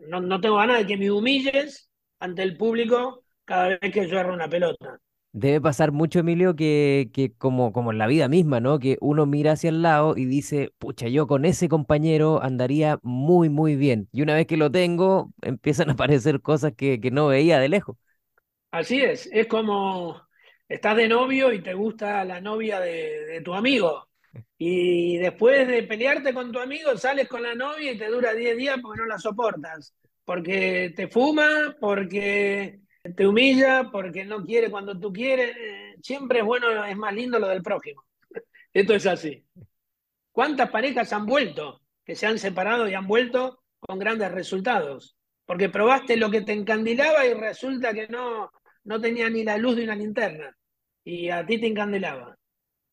no, 0.09 0.21
no 0.21 0.41
tengo 0.41 0.57
ganas 0.57 0.79
de 0.79 0.87
que 0.87 0.97
me 0.97 1.11
humilles 1.11 1.91
ante 2.19 2.43
el 2.43 2.57
público 2.57 3.25
cada 3.45 3.69
vez 3.69 3.93
que 3.93 4.09
yo 4.09 4.19
erro 4.19 4.35
una 4.35 4.49
pelota. 4.49 5.01
Debe 5.39 5.61
pasar 5.61 5.93
mucho, 5.93 6.21
Emilio, 6.21 6.57
que, 6.57 7.11
que 7.13 7.31
como, 7.35 7.71
como 7.71 7.93
en 7.93 7.99
la 7.99 8.07
vida 8.07 8.27
misma, 8.27 8.59
¿no? 8.59 8.79
Que 8.79 8.97
uno 9.03 9.27
mira 9.27 9.53
hacia 9.53 9.69
el 9.69 9.83
lado 9.83 10.17
y 10.17 10.25
dice, 10.25 10.73
pucha, 10.79 11.09
yo 11.09 11.27
con 11.27 11.45
ese 11.45 11.69
compañero 11.69 12.43
andaría 12.43 12.99
muy, 13.03 13.51
muy 13.51 13.77
bien. 13.77 14.09
Y 14.13 14.23
una 14.23 14.35
vez 14.35 14.47
que 14.47 14.57
lo 14.57 14.71
tengo, 14.71 15.35
empiezan 15.43 15.91
a 15.91 15.93
aparecer 15.93 16.41
cosas 16.41 16.73
que, 16.75 17.03
que 17.03 17.11
no 17.11 17.27
veía 17.27 17.59
de 17.59 17.69
lejos. 17.69 17.99
Así 18.71 19.03
es, 19.03 19.29
es 19.31 19.47
como 19.47 20.23
estás 20.71 20.97
de 20.97 21.07
novio 21.07 21.53
y 21.53 21.63
te 21.63 21.75
gusta 21.75 22.25
la 22.25 22.41
novia 22.41 22.81
de, 22.81 23.43
tu 23.45 23.53
amigo. 23.53 24.09
Y 24.57 25.19
después 25.19 25.69
de 25.69 25.83
pelearte 25.83 26.33
con 26.33 26.51
tu 26.51 26.61
amigo, 26.61 26.97
sales 26.97 27.29
con 27.29 27.43
la 27.43 27.55
novia 27.55 27.93
y 27.93 27.99
te 27.99 28.09
dura 28.09 28.33
10 28.33 28.57
días 28.57 28.79
porque 28.81 29.01
no 29.01 29.07
la 29.07 29.19
soportas. 29.19 29.95
Porque 30.25 30.95
te 30.97 31.09
fuma, 31.09 31.77
porque 31.79 32.81
te 33.15 33.27
humilla, 33.27 33.91
porque 33.91 34.25
no 34.25 34.45
quiere 34.45 34.71
cuando 34.71 34.99
tú 34.99 35.13
quieres. 35.13 35.57
Eh, 35.57 35.97
siempre 36.03 36.41
es 36.41 36.45
bueno, 36.45 36.85
es 36.85 36.97
más 36.97 37.15
lindo 37.15 37.39
lo 37.39 37.49
del 37.49 37.63
prójimo. 37.63 38.05
Esto 38.73 38.95
es 38.95 39.07
así. 39.07 39.45
¿Cuántas 40.33 40.71
parejas 40.71 41.13
han 41.13 41.27
vuelto, 41.27 41.81
que 42.05 42.15
se 42.15 42.27
han 42.27 42.39
separado 42.39 42.89
y 42.89 42.95
han 42.95 43.07
vuelto 43.07 43.63
con 43.79 43.99
grandes 43.99 44.33
resultados? 44.33 45.17
Porque 45.45 45.69
probaste 45.69 46.17
lo 46.17 46.31
que 46.31 46.43
te 46.43 46.53
encandilaba 46.53 47.27
y 47.27 47.35
resulta 47.35 47.95
que 47.95 48.09
no, 48.09 48.51
no 48.85 49.01
tenía 49.01 49.31
ni 49.31 49.45
la 49.45 49.57
luz 49.59 49.77
de 49.77 49.85
una 49.85 49.95
linterna 49.95 50.57
y 51.05 51.31
a 51.31 51.47
ti 51.47 51.61
te 51.61 51.69
encandelaba. 51.69 52.37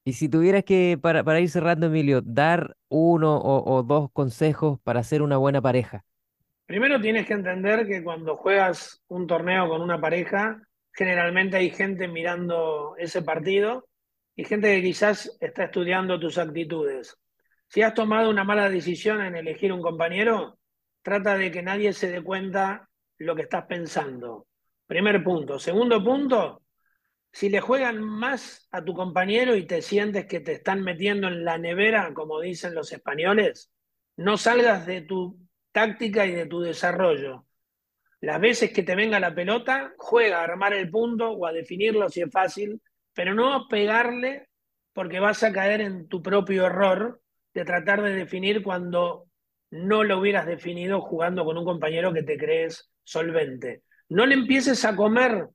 Y 0.06 0.13
si 0.13 0.28
tuvieras 0.28 0.63
que, 0.63 0.99
para, 1.02 1.23
para 1.23 1.39
ir 1.39 1.49
cerrando, 1.49 1.88
Emilio, 1.88 2.21
dar 2.21 2.76
uno 2.89 3.39
o, 3.41 3.84
dos 3.84 4.12
consejos 4.12 4.80
para 4.82 5.04
ser 5.04 5.21
una 5.21 5.38
buena 5.38 5.62
pareja. 5.62 6.06
Primero 6.65 7.02
tienes 7.02 7.28
que 7.28 7.34
entender 7.34 7.86
que 7.88 8.04
cuando 8.04 8.38
juegas 8.38 9.04
un 9.08 9.28
torneo 9.28 9.67
con 9.67 9.82
una 9.82 9.99
pareja, 9.99 10.62
generalmente 10.93 11.58
hay 11.58 11.69
gente 11.69 12.08
mirando 12.08 12.95
ese 12.97 13.21
partido 13.21 13.88
y 14.36 14.45
gente 14.45 14.73
que 14.73 14.82
quizás 14.82 15.36
está 15.41 15.65
estudiando 15.65 16.19
tus 16.19 16.38
actitudes. 16.38 17.17
Si 17.67 17.82
has 17.82 17.93
tomado 17.93 18.30
una 18.30 18.43
mala 18.43 18.69
decisión 18.69 19.21
en 19.21 19.36
elegir 19.36 19.73
un 19.73 19.82
compañero, 19.82 20.58
trata 21.02 21.38
de 21.38 21.52
que 21.52 21.62
nadie 21.62 21.91
se 21.91 22.10
dé 22.10 22.21
cuenta 22.21 22.88
lo 23.17 23.36
que 23.36 23.43
estás 23.43 23.65
pensando. 23.65 24.47
Primer 24.88 25.23
punto. 25.23 25.60
Segundo 25.60 26.04
punto, 26.04 26.62
si 27.32 27.49
le 27.49 27.60
juegan 27.60 28.02
más 28.02 28.67
a 28.71 28.84
tu 28.84 28.93
compañero 28.93 29.56
y 29.56 29.65
te 29.65 29.82
sientes 29.82 30.28
que 30.28 30.39
te 30.39 30.54
están 30.54 30.84
metiendo 30.84 31.28
en 31.28 31.43
la 31.43 31.58
nevera, 31.58 32.13
como 32.13 32.39
dicen 32.39 32.73
los 32.76 32.91
españoles, 32.91 33.71
no 34.17 34.38
salgas 34.38 34.86
de 34.86 35.02
tu 35.02 35.42
táctica 35.73 36.25
y 36.25 36.31
de 36.31 36.45
tu 36.45 36.62
desarrollo. 36.62 37.45
Las 38.21 38.39
veces 38.39 38.71
que 38.71 38.83
te 38.83 38.95
venga 38.95 39.19
la 39.19 39.36
pelota, 39.36 39.93
juega 39.97 40.39
a 40.39 40.43
armar 40.45 40.73
el 40.73 40.89
punto 40.89 41.31
o 41.31 41.45
a 41.45 41.51
definirlo 41.51 42.07
si 42.07 42.21
es 42.21 42.31
fácil, 42.31 42.81
pero 43.13 43.33
no 43.33 43.53
a 43.53 43.67
pegarle 43.67 44.47
porque 44.93 45.19
vas 45.19 45.43
a 45.43 45.51
caer 45.51 45.81
en 45.81 46.07
tu 46.07 46.21
propio 46.21 46.67
error 46.67 47.21
de 47.53 47.65
tratar 47.65 48.01
de 48.01 48.13
definir 48.13 48.63
cuando 48.63 49.25
no 49.71 50.03
lo 50.03 50.19
hubieras 50.19 50.45
definido 50.45 51.01
jugando 51.01 51.43
con 51.43 51.57
un 51.57 51.65
compañero 51.65 52.13
que 52.13 52.23
te 52.23 52.38
crees 52.38 52.89
solvente. 53.03 53.83
No 54.07 54.25
le 54.25 54.36
empieces 54.36 54.86
a 54.86 54.95
comer 54.95 55.49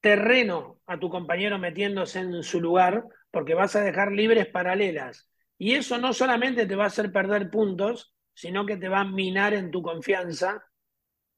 terreno 0.00 0.80
a 0.86 0.98
tu 0.98 1.10
compañero 1.10 1.58
metiéndose 1.58 2.20
en 2.20 2.42
su 2.42 2.60
lugar, 2.60 3.04
porque 3.30 3.54
vas 3.54 3.74
a 3.74 3.80
dejar 3.80 4.12
libres 4.12 4.46
paralelas. 4.46 5.28
Y 5.58 5.74
eso 5.74 5.98
no 5.98 6.12
solamente 6.12 6.66
te 6.66 6.76
va 6.76 6.84
a 6.84 6.86
hacer 6.86 7.10
perder 7.10 7.50
puntos, 7.50 8.13
sino 8.34 8.66
que 8.66 8.76
te 8.76 8.88
va 8.88 9.00
a 9.00 9.04
minar 9.04 9.54
en 9.54 9.70
tu 9.70 9.82
confianza, 9.82 10.64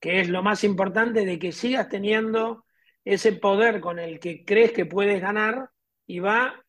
que 0.01 0.21
es 0.21 0.29
lo 0.29 0.43
más 0.43 0.65
importante 0.65 1.25
de 1.25 1.39
que 1.39 1.53
sigas 1.53 1.89
teniendo 1.89 2.65
ese 3.05 3.33
poder 3.33 3.81
con 3.81 3.99
el 3.99 4.19
que 4.19 4.45
crees 4.45 4.73
que 4.73 4.87
puedes 4.87 5.21
ganar 5.21 5.71
y 6.07 6.19
va 6.19 6.63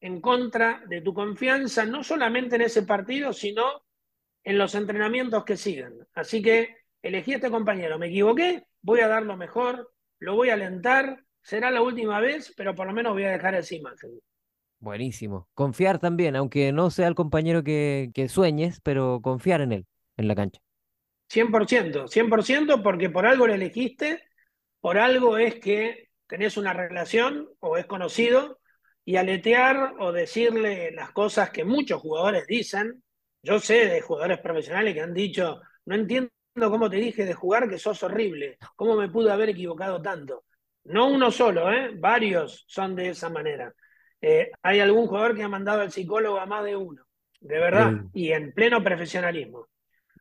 en 0.00 0.20
contra 0.20 0.82
de 0.88 1.00
tu 1.00 1.12
confianza, 1.12 1.84
no 1.84 2.02
solamente 2.04 2.56
en 2.56 2.62
ese 2.62 2.82
partido, 2.82 3.32
sino 3.32 3.82
en 4.44 4.56
los 4.56 4.74
entrenamientos 4.74 5.44
que 5.44 5.56
siguen. 5.56 6.06
Así 6.14 6.40
que 6.40 6.76
elegí 7.02 7.32
a 7.32 7.36
este 7.36 7.50
compañero, 7.50 7.98
me 7.98 8.08
equivoqué, 8.08 8.64
voy 8.82 9.00
a 9.00 9.08
dar 9.08 9.24
lo 9.24 9.36
mejor, 9.36 9.92
lo 10.18 10.34
voy 10.34 10.50
a 10.50 10.54
alentar, 10.54 11.24
será 11.42 11.70
la 11.70 11.82
última 11.82 12.20
vez, 12.20 12.52
pero 12.56 12.74
por 12.74 12.86
lo 12.86 12.92
menos 12.92 13.12
voy 13.12 13.24
a 13.24 13.32
dejar 13.32 13.54
esa 13.54 13.74
imagen. 13.74 14.10
Buenísimo. 14.80 15.48
Confiar 15.54 15.98
también, 15.98 16.36
aunque 16.36 16.72
no 16.72 16.90
sea 16.90 17.06
el 17.06 17.14
compañero 17.14 17.62
que, 17.62 18.10
que 18.14 18.28
sueñes, 18.28 18.80
pero 18.80 19.20
confiar 19.22 19.60
en 19.60 19.72
él, 19.72 19.86
en 20.16 20.26
la 20.26 20.34
cancha. 20.34 20.60
100%, 21.28 22.08
100% 22.08 22.82
porque 22.82 23.10
por 23.10 23.26
algo 23.26 23.46
lo 23.46 23.54
elegiste, 23.54 24.22
por 24.80 24.98
algo 24.98 25.38
es 25.38 25.56
que 25.56 26.08
tenés 26.26 26.56
una 26.56 26.72
relación 26.72 27.48
o 27.60 27.76
es 27.76 27.86
conocido 27.86 28.58
y 29.04 29.16
aletear 29.16 29.94
o 29.98 30.12
decirle 30.12 30.92
las 30.92 31.10
cosas 31.12 31.50
que 31.50 31.64
muchos 31.64 32.00
jugadores 32.00 32.46
dicen. 32.46 33.02
Yo 33.42 33.60
sé 33.60 33.86
de 33.86 34.00
jugadores 34.00 34.38
profesionales 34.38 34.94
que 34.94 35.00
han 35.02 35.14
dicho, 35.14 35.60
no 35.84 35.94
entiendo 35.94 36.30
cómo 36.56 36.90
te 36.90 36.96
dije 36.96 37.24
de 37.24 37.34
jugar 37.34 37.68
que 37.68 37.78
sos 37.78 38.02
horrible, 38.02 38.58
cómo 38.76 38.96
me 38.96 39.08
pude 39.08 39.30
haber 39.30 39.50
equivocado 39.50 40.00
tanto. 40.00 40.44
No 40.84 41.08
uno 41.08 41.30
solo, 41.30 41.70
¿eh? 41.72 41.90
varios 41.94 42.64
son 42.66 42.96
de 42.96 43.10
esa 43.10 43.28
manera. 43.28 43.74
Eh, 44.20 44.50
hay 44.62 44.80
algún 44.80 45.06
jugador 45.06 45.34
que 45.34 45.42
ha 45.42 45.48
mandado 45.48 45.80
al 45.80 45.90
psicólogo 45.90 46.38
a 46.38 46.46
más 46.46 46.64
de 46.64 46.76
uno, 46.76 47.04
de 47.40 47.58
verdad, 47.58 47.92
y 48.12 48.32
en 48.32 48.52
pleno 48.52 48.82
profesionalismo. 48.82 49.68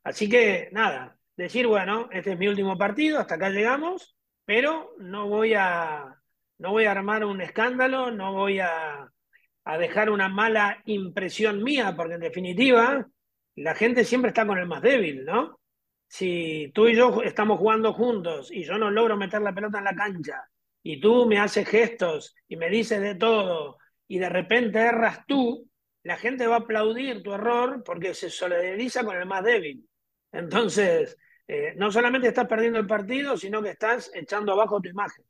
Así 0.04 0.30
que 0.30 0.70
nada, 0.72 1.18
decir, 1.36 1.68
bueno, 1.68 2.10
este 2.12 2.34
es 2.34 2.40
mi 2.40 2.48
último 2.48 2.78
partido, 2.78 3.20
hasta 3.20 3.36
acá 3.36 3.50
llegamos, 3.50 4.16
pero 4.46 4.96
no 5.00 5.28
voy 5.28 5.54
a, 5.54 6.16
no 6.58 6.72
voy 6.72 6.86
a 6.86 6.92
armar 6.92 7.26
un 7.26 7.42
escándalo, 7.42 8.12
no 8.12 8.34
voy 8.34 8.60
a, 8.60 9.10
a 9.66 9.78
dejar 9.78 10.10
una 10.10 10.30
mala 10.30 10.82
impresión 10.86 11.62
mía, 11.62 11.94
porque 11.96 12.14
en 12.16 12.22
definitiva 12.22 13.06
la 13.56 13.76
gente 13.76 14.06
siempre 14.06 14.30
está 14.30 14.48
con 14.48 14.58
el 14.58 14.66
más 14.66 14.82
débil, 14.82 15.26
¿no? 15.26 15.60
si 16.10 16.72
tú 16.74 16.88
y 16.88 16.96
yo 16.96 17.22
estamos 17.22 17.60
jugando 17.60 17.94
juntos 17.94 18.52
y 18.52 18.64
yo 18.64 18.78
no 18.78 18.90
logro 18.90 19.16
meter 19.16 19.42
la 19.42 19.54
pelota 19.54 19.78
en 19.78 19.84
la 19.86 19.96
cancha 19.96 20.44
y 20.82 21.00
tú 21.00 21.28
me 21.28 21.38
haces 21.38 21.68
gestos 21.68 22.36
y 22.48 22.58
me 22.58 22.70
dices 22.70 23.00
de 23.00 23.16
todo 23.16 23.78
y 24.10 24.18
de 24.18 24.28
repente 24.28 24.80
erras 24.80 25.24
tú, 25.28 25.70
la 26.04 26.18
gente 26.18 26.48
va 26.48 26.56
a 26.56 26.60
aplaudir 26.60 27.22
tu 27.22 27.32
error 27.32 27.84
porque 27.86 28.14
se 28.14 28.30
solidariza 28.30 29.06
con 29.06 29.16
el 29.16 29.28
más 29.28 29.44
débil. 29.44 29.88
Entonces, 30.32 31.16
eh, 31.48 31.74
no 31.78 31.92
solamente 31.92 32.28
estás 32.28 32.48
perdiendo 32.48 32.80
el 32.80 32.88
partido, 32.88 33.38
sino 33.38 33.62
que 33.62 33.70
estás 33.70 34.12
echando 34.16 34.54
abajo 34.54 34.82
tu 34.82 34.90
imagen. 34.90 35.24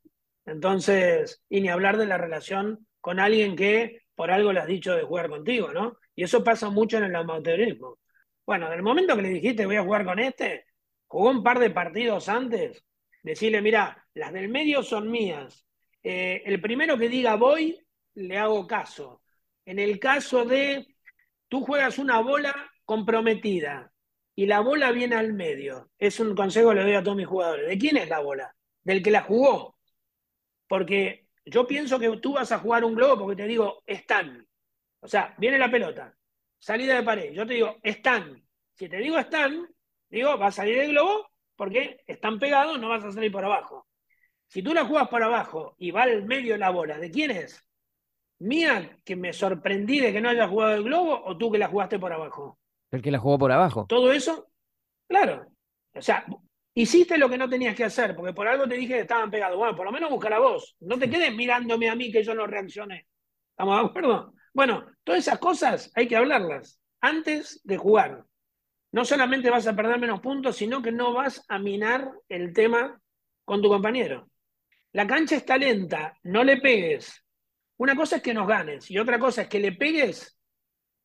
Entonces, 0.46 1.42
y 1.50 1.60
ni 1.60 1.68
hablar 1.68 1.98
de 1.98 2.06
la 2.06 2.16
relación 2.16 2.86
con 3.00 3.20
alguien 3.20 3.54
que 3.54 4.00
por 4.14 4.30
algo 4.30 4.52
le 4.52 4.60
has 4.60 4.66
dicho 4.66 4.94
de 4.94 5.02
jugar 5.02 5.28
contigo, 5.28 5.72
¿no? 5.72 5.98
Y 6.14 6.24
eso 6.24 6.42
pasa 6.42 6.70
mucho 6.70 6.96
en 6.96 7.04
el 7.04 7.16
amateurismo. 7.16 7.98
Bueno, 8.46 8.70
del 8.70 8.82
momento 8.82 9.14
que 9.14 9.22
le 9.22 9.28
dijiste 9.28 9.66
voy 9.66 9.76
a 9.76 9.84
jugar 9.84 10.06
con 10.06 10.18
este, 10.18 10.64
jugó 11.06 11.30
un 11.30 11.42
par 11.42 11.58
de 11.58 11.70
partidos 11.70 12.30
antes, 12.30 12.82
decirle, 13.22 13.60
mira, 13.60 14.06
las 14.14 14.32
del 14.32 14.48
medio 14.48 14.82
son 14.82 15.10
mías. 15.10 15.66
Eh, 16.02 16.42
el 16.46 16.62
primero 16.62 16.96
que 16.96 17.10
diga 17.10 17.36
voy, 17.36 17.78
le 18.14 18.38
hago 18.38 18.66
caso. 18.66 19.22
En 19.64 19.78
el 19.78 19.98
caso 19.98 20.44
de 20.44 20.96
tú 21.48 21.62
juegas 21.62 21.98
una 21.98 22.20
bola 22.20 22.70
comprometida 22.84 23.92
y 24.34 24.46
la 24.46 24.60
bola 24.60 24.92
viene 24.92 25.16
al 25.16 25.32
medio, 25.32 25.90
es 25.98 26.20
un 26.20 26.34
consejo 26.34 26.70
que 26.70 26.76
le 26.76 26.82
doy 26.82 26.94
a 26.94 27.02
todos 27.02 27.16
mis 27.16 27.26
jugadores. 27.26 27.68
¿De 27.68 27.78
quién 27.78 27.96
es 27.96 28.08
la 28.08 28.20
bola? 28.20 28.54
Del 28.82 29.02
que 29.02 29.10
la 29.10 29.22
jugó. 29.22 29.76
Porque 30.66 31.26
yo 31.44 31.66
pienso 31.66 31.98
que 31.98 32.16
tú 32.18 32.34
vas 32.34 32.52
a 32.52 32.58
jugar 32.58 32.84
un 32.84 32.94
globo 32.94 33.24
porque 33.24 33.42
te 33.42 33.48
digo, 33.48 33.82
están. 33.86 34.46
O 35.00 35.08
sea, 35.08 35.34
viene 35.38 35.58
la 35.58 35.70
pelota, 35.70 36.16
salida 36.58 36.96
de 36.96 37.02
pared. 37.02 37.32
Yo 37.32 37.46
te 37.46 37.54
digo, 37.54 37.78
están. 37.82 38.42
Si 38.74 38.88
te 38.88 38.98
digo 38.98 39.18
están, 39.18 39.68
Digo, 40.10 40.36
va 40.36 40.48
a 40.48 40.52
salir 40.52 40.78
el 40.78 40.90
globo 40.90 41.30
porque 41.56 42.00
están 42.06 42.38
pegados, 42.38 42.80
no 42.80 42.88
vas 42.88 43.04
a 43.04 43.12
salir 43.12 43.30
por 43.30 43.44
abajo. 43.44 43.86
Si 44.48 44.62
tú 44.62 44.74
la 44.74 44.84
juegas 44.84 45.08
por 45.08 45.22
abajo 45.22 45.76
y 45.78 45.92
va 45.92 46.02
al 46.02 46.24
medio 46.24 46.56
la 46.56 46.70
bola, 46.70 46.98
¿de 46.98 47.10
quién 47.10 47.30
es? 47.30 47.64
¿Mía 48.40 48.98
que 49.04 49.16
me 49.16 49.32
sorprendí 49.32 50.00
de 50.00 50.12
que 50.12 50.20
no 50.20 50.28
haya 50.28 50.48
jugado 50.48 50.74
el 50.74 50.84
globo 50.84 51.22
o 51.24 51.36
tú 51.36 51.50
que 51.50 51.58
la 51.58 51.68
jugaste 51.68 51.98
por 51.98 52.12
abajo? 52.12 52.58
El 52.90 53.02
que 53.02 53.10
la 53.10 53.18
jugó 53.18 53.38
por 53.38 53.52
abajo. 53.52 53.86
Todo 53.88 54.12
eso, 54.12 54.48
claro. 55.08 55.46
O 55.94 56.02
sea, 56.02 56.24
hiciste 56.74 57.18
lo 57.18 57.28
que 57.28 57.38
no 57.38 57.48
tenías 57.48 57.76
que 57.76 57.84
hacer, 57.84 58.16
porque 58.16 58.32
por 58.32 58.48
algo 58.48 58.66
te 58.66 58.76
dije 58.76 58.94
que 58.94 59.00
estaban 59.00 59.30
pegados. 59.30 59.56
Bueno, 59.56 59.76
por 59.76 59.86
lo 59.86 59.92
menos 59.92 60.10
busca 60.10 60.30
la 60.30 60.38
voz. 60.38 60.76
No 60.80 60.98
te 60.98 61.08
quedes 61.08 61.34
mirándome 61.34 61.88
a 61.88 61.94
mí 61.94 62.10
que 62.10 62.22
yo 62.22 62.34
no 62.34 62.46
reaccioné. 62.46 63.06
¿Estamos 63.50 63.80
de 63.80 63.86
acuerdo? 63.88 64.34
Bueno, 64.52 64.86
todas 65.04 65.20
esas 65.20 65.38
cosas 65.38 65.92
hay 65.94 66.08
que 66.08 66.16
hablarlas 66.16 66.80
antes 67.00 67.60
de 67.64 67.76
jugar 67.76 68.24
no 68.92 69.04
solamente 69.04 69.50
vas 69.50 69.66
a 69.66 69.76
perder 69.76 69.98
menos 69.98 70.20
puntos, 70.20 70.56
sino 70.56 70.82
que 70.82 70.92
no 70.92 71.12
vas 71.12 71.44
a 71.48 71.58
minar 71.58 72.10
el 72.28 72.52
tema 72.52 73.00
con 73.44 73.62
tu 73.62 73.68
compañero. 73.68 74.28
La 74.92 75.06
cancha 75.06 75.36
está 75.36 75.56
lenta, 75.56 76.18
no 76.24 76.42
le 76.42 76.56
pegues. 76.56 77.24
Una 77.80 77.96
cosa 77.96 78.16
es 78.16 78.22
que 78.22 78.34
nos 78.34 78.46
ganes 78.46 78.90
y 78.90 78.98
otra 78.98 79.18
cosa 79.18 79.40
es 79.40 79.48
que 79.48 79.58
le 79.58 79.72
pegues 79.72 80.38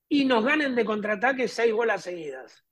y 0.10 0.26
nos 0.26 0.44
ganen 0.44 0.76
de 0.76 0.84
contraataque 0.84 1.48
seis 1.48 1.72
bolas 1.72 2.04
seguidas. 2.04 2.66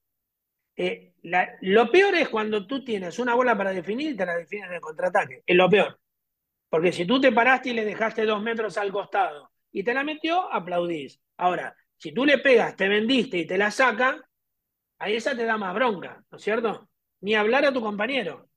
Eh, 0.75 1.13
lo 1.61 1.89
peor 1.89 2.13
es 2.15 2.27
cuando 2.27 2.67
tú 2.67 2.83
tienes 2.83 3.17
una 3.17 3.33
bola 3.33 3.57
para 3.57 3.71
definir 3.71 4.11
y 4.11 4.17
te 4.17 4.25
la 4.25 4.35
defines 4.35 4.69
de 4.69 4.81
contraataque. 4.81 5.43
Es 5.45 5.55
lo 5.55 5.69
peor. 5.69 6.01
Porque 6.67 6.91
si 6.91 7.05
tú 7.05 7.21
te 7.21 7.31
paraste 7.31 7.69
y 7.69 7.73
le 7.75 7.85
dejaste 7.85 8.25
dos 8.25 8.43
metros 8.43 8.77
al 8.77 8.91
costado 8.91 9.53
y 9.71 9.85
te 9.85 9.93
la 9.93 10.03
metió, 10.03 10.51
aplaudís. 10.51 11.21
Ahora, 11.37 11.73
si 11.95 12.13
tú 12.13 12.25
le 12.25 12.39
pegas, 12.39 12.75
te 12.75 12.89
vendiste 12.89 13.37
y 13.37 13.47
te 13.47 13.57
la 13.57 13.71
saca, 13.71 14.21
ahí 14.99 15.15
esa 15.15 15.33
te 15.33 15.45
da 15.45 15.57
más 15.57 15.73
bronca, 15.73 16.21
¿no 16.29 16.37
es 16.37 16.43
cierto? 16.43 16.89
Ni 17.21 17.35
hablar 17.35 17.63
a 17.63 17.71
tu 17.71 17.79
compañero. 17.79 18.49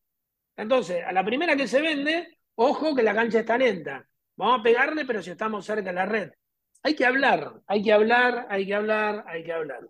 Entonces, 0.57 1.05
a 1.05 1.13
la 1.13 1.25
primera 1.25 1.55
que 1.55 1.69
se 1.69 1.81
vende, 1.81 2.37
ojo 2.57 2.97
que 2.97 3.05
la 3.05 3.15
cancha 3.15 3.39
está 3.39 3.57
lenta. 3.57 4.09
Vamos 4.37 4.61
a 4.61 4.63
pegarle, 4.63 5.05
pero 5.05 5.23
si 5.23 5.31
estamos 5.31 5.65
cerca 5.65 5.91
de 5.91 5.93
la 5.95 6.07
red. 6.07 6.31
Hay 6.83 6.95
que 6.95 7.05
hablar, 7.05 7.63
hay 7.67 7.83
que 7.83 7.93
hablar, 7.93 8.47
hay 8.49 8.67
que 8.67 8.75
hablar, 8.75 9.25
hay 9.27 9.43
que 9.43 9.53
hablar. 9.53 9.89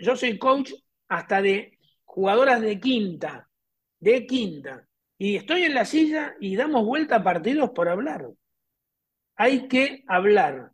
Yo 0.00 0.16
soy 0.16 0.38
coach 0.38 0.72
hasta 1.08 1.42
de 1.42 1.78
jugadoras 2.04 2.60
de 2.60 2.80
quinta, 2.80 3.48
de 3.98 4.26
quinta. 4.26 4.86
Y 5.18 5.36
estoy 5.36 5.64
en 5.64 5.74
la 5.74 5.84
silla 5.84 6.34
y 6.40 6.56
damos 6.56 6.84
vuelta 6.86 7.16
a 7.16 7.22
partidos 7.22 7.70
por 7.70 7.88
hablar. 7.88 8.26
Hay 9.36 9.68
que 9.68 10.04
hablar. 10.06 10.72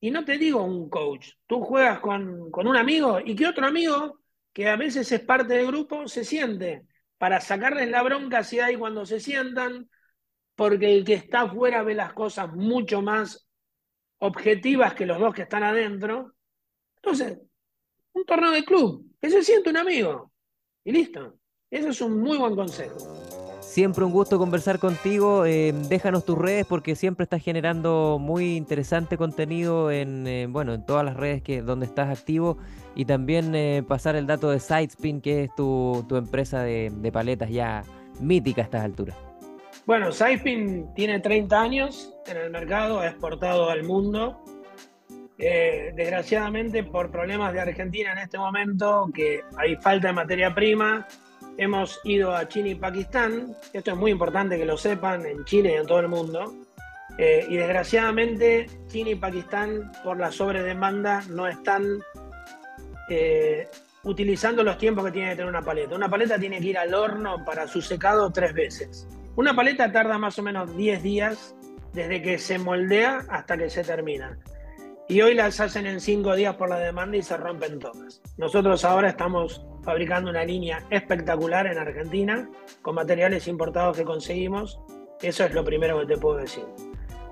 Y 0.00 0.10
no 0.10 0.24
te 0.24 0.36
digo 0.38 0.62
un 0.62 0.88
coach, 0.90 1.30
tú 1.46 1.62
juegas 1.62 2.00
con, 2.00 2.50
con 2.50 2.66
un 2.66 2.76
amigo 2.76 3.20
y 3.24 3.34
que 3.34 3.46
otro 3.46 3.66
amigo 3.66 4.20
que 4.52 4.68
a 4.68 4.76
veces 4.76 5.10
es 5.10 5.20
parte 5.20 5.54
del 5.54 5.68
grupo, 5.68 6.06
se 6.06 6.24
siente 6.24 6.86
para 7.18 7.40
sacarles 7.40 7.88
la 7.88 8.02
bronca 8.02 8.42
si 8.42 8.58
hay 8.60 8.76
cuando 8.76 9.06
se 9.06 9.20
sientan, 9.20 9.88
porque 10.54 10.94
el 10.94 11.04
que 11.04 11.14
está 11.14 11.42
afuera 11.42 11.82
ve 11.82 11.94
las 11.94 12.12
cosas 12.12 12.52
mucho 12.54 13.02
más 13.02 13.48
objetivas 14.18 14.94
que 14.94 15.06
los 15.06 15.18
dos 15.18 15.34
que 15.34 15.42
están 15.42 15.62
adentro. 15.62 16.34
Entonces, 16.96 17.38
un 18.12 18.24
torneo 18.24 18.50
de 18.50 18.64
club, 18.64 19.06
que 19.20 19.30
se 19.30 19.42
siente 19.42 19.70
un 19.70 19.76
amigo. 19.78 20.32
Y 20.84 20.92
listo. 20.92 21.38
Eso 21.70 21.88
es 21.88 22.00
un 22.02 22.20
muy 22.20 22.36
buen 22.36 22.54
consejo. 22.54 22.98
Siempre 23.60 24.04
un 24.04 24.12
gusto 24.12 24.38
conversar 24.38 24.78
contigo. 24.78 25.46
Eh, 25.46 25.72
déjanos 25.88 26.26
tus 26.26 26.36
redes 26.36 26.66
porque 26.66 26.94
siempre 26.94 27.24
estás 27.24 27.42
generando 27.42 28.18
muy 28.20 28.56
interesante 28.56 29.16
contenido 29.16 29.90
en, 29.90 30.26
eh, 30.26 30.46
bueno, 30.46 30.74
en 30.74 30.84
todas 30.84 31.06
las 31.06 31.16
redes 31.16 31.42
que, 31.42 31.62
donde 31.62 31.86
estás 31.86 32.10
activo. 32.10 32.58
Y 32.94 33.06
también 33.06 33.54
eh, 33.54 33.82
pasar 33.88 34.16
el 34.16 34.26
dato 34.26 34.50
de 34.50 34.60
Sidespin, 34.60 35.22
que 35.22 35.44
es 35.44 35.54
tu, 35.54 36.04
empresa 36.10 36.62
de, 36.62 37.10
paletas 37.10 37.48
ya 37.48 37.82
mítica 38.20 38.60
a 38.60 38.64
estas 38.64 38.84
alturas. 38.84 39.16
Bueno, 39.84 40.12
Sidespin 40.12 40.94
tiene 40.94 41.20
30 41.20 41.60
años 41.60 42.14
en 42.26 42.36
el 42.36 42.50
mercado, 42.50 43.00
ha 43.00 43.08
exportado 43.08 43.68
al 43.70 43.82
mundo. 43.82 44.42
desgraciadamente, 45.38 46.84
por 46.84 47.10
problemas 47.10 47.52
de 47.52 47.60
Argentina 47.60 48.12
en 48.12 48.18
este 48.18 48.38
momento, 48.38 49.10
que 49.12 49.42
hay 49.56 49.74
falta 49.76 50.08
de 50.08 50.12
materia 50.12 50.54
prima, 50.54 51.06
Hemos 51.58 52.00
ido 52.04 52.34
a 52.34 52.48
China 52.48 52.68
y 52.70 52.74
Pakistán, 52.74 53.54
esto 53.72 53.90
es 53.90 53.96
muy 53.96 54.10
importante 54.10 54.56
que 54.56 54.64
lo 54.64 54.78
sepan 54.78 55.26
en 55.26 55.44
Chile 55.44 55.72
y 55.74 55.76
en 55.76 55.86
todo 55.86 56.00
el 56.00 56.08
mundo. 56.08 56.54
Eh, 57.18 57.44
y 57.46 57.56
desgraciadamente 57.56 58.66
China 58.88 59.10
y 59.10 59.14
Pakistán 59.16 59.92
por 60.02 60.18
la 60.18 60.32
sobredemanda 60.32 61.22
no 61.28 61.46
están 61.46 61.84
eh, 63.10 63.68
utilizando 64.04 64.64
los 64.64 64.78
tiempos 64.78 65.04
que 65.04 65.12
tiene 65.12 65.30
que 65.30 65.36
tener 65.36 65.50
una 65.50 65.60
paleta. 65.60 65.94
Una 65.94 66.08
paleta 66.08 66.38
tiene 66.38 66.58
que 66.58 66.68
ir 66.68 66.78
al 66.78 66.94
horno 66.94 67.44
para 67.44 67.68
su 67.68 67.82
secado 67.82 68.32
tres 68.32 68.54
veces. 68.54 69.06
Una 69.34 69.56
paleta 69.56 69.90
tarda 69.90 70.18
más 70.18 70.38
o 70.38 70.42
menos 70.42 70.76
10 70.76 71.02
días 71.02 71.56
desde 71.94 72.20
que 72.20 72.38
se 72.38 72.58
moldea 72.58 73.24
hasta 73.30 73.56
que 73.56 73.70
se 73.70 73.82
termina. 73.82 74.38
Y 75.08 75.22
hoy 75.22 75.34
las 75.34 75.58
hacen 75.58 75.86
en 75.86 76.00
5 76.00 76.34
días 76.36 76.54
por 76.56 76.68
la 76.68 76.78
demanda 76.78 77.16
y 77.16 77.22
se 77.22 77.36
rompen 77.38 77.78
todas. 77.78 78.20
Nosotros 78.36 78.84
ahora 78.84 79.08
estamos 79.08 79.64
fabricando 79.82 80.30
una 80.30 80.44
línea 80.44 80.82
espectacular 80.90 81.66
en 81.66 81.78
Argentina 81.78 82.48
con 82.82 82.94
materiales 82.94 83.48
importados 83.48 83.96
que 83.96 84.04
conseguimos. 84.04 84.78
Eso 85.22 85.44
es 85.44 85.54
lo 85.54 85.64
primero 85.64 85.98
que 86.00 86.14
te 86.14 86.20
puedo 86.20 86.36
decir. 86.36 86.64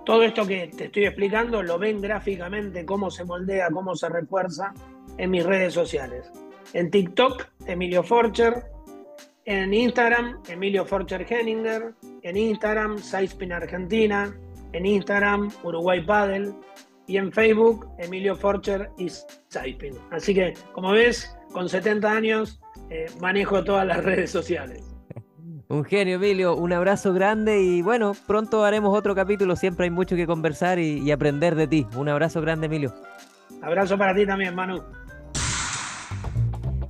Todo 0.06 0.22
esto 0.22 0.46
que 0.46 0.68
te 0.68 0.86
estoy 0.86 1.04
explicando 1.04 1.62
lo 1.62 1.78
ven 1.78 2.00
gráficamente, 2.00 2.86
cómo 2.86 3.10
se 3.10 3.24
moldea, 3.24 3.68
cómo 3.70 3.94
se 3.94 4.08
refuerza 4.08 4.72
en 5.18 5.30
mis 5.30 5.44
redes 5.44 5.74
sociales. 5.74 6.32
En 6.72 6.90
TikTok, 6.90 7.46
Emilio 7.66 8.02
Forcher. 8.02 8.64
En 9.46 9.72
Instagram, 9.72 10.40
Emilio 10.48 10.84
Forcher 10.84 11.26
Henninger. 11.28 11.94
En 12.22 12.36
Instagram, 12.36 12.98
Sidespin 12.98 13.52
Argentina. 13.52 14.34
En 14.72 14.86
Instagram, 14.86 15.50
Uruguay 15.62 16.04
Paddle. 16.04 16.52
Y 17.06 17.16
en 17.16 17.32
Facebook, 17.32 17.88
Emilio 17.98 18.36
Forcher 18.36 18.90
y 18.98 19.08
Sidespin. 19.08 19.94
Así 20.10 20.34
que, 20.34 20.54
como 20.72 20.92
ves, 20.92 21.36
con 21.52 21.68
70 21.68 22.10
años 22.10 22.60
eh, 22.90 23.06
manejo 23.20 23.64
todas 23.64 23.86
las 23.86 24.04
redes 24.04 24.30
sociales. 24.30 24.84
Un 25.68 25.84
genio, 25.84 26.16
Emilio. 26.16 26.56
Un 26.56 26.72
abrazo 26.72 27.12
grande 27.12 27.62
y 27.62 27.80
bueno, 27.80 28.12
pronto 28.26 28.64
haremos 28.64 28.96
otro 28.96 29.14
capítulo. 29.14 29.54
Siempre 29.56 29.84
hay 29.84 29.90
mucho 29.90 30.16
que 30.16 30.26
conversar 30.26 30.78
y, 30.78 30.98
y 30.98 31.10
aprender 31.12 31.54
de 31.54 31.68
ti. 31.68 31.86
Un 31.96 32.08
abrazo 32.08 32.40
grande, 32.40 32.66
Emilio. 32.66 32.92
Abrazo 33.62 33.96
para 33.96 34.14
ti 34.14 34.26
también, 34.26 34.54
Manu. 34.54 34.82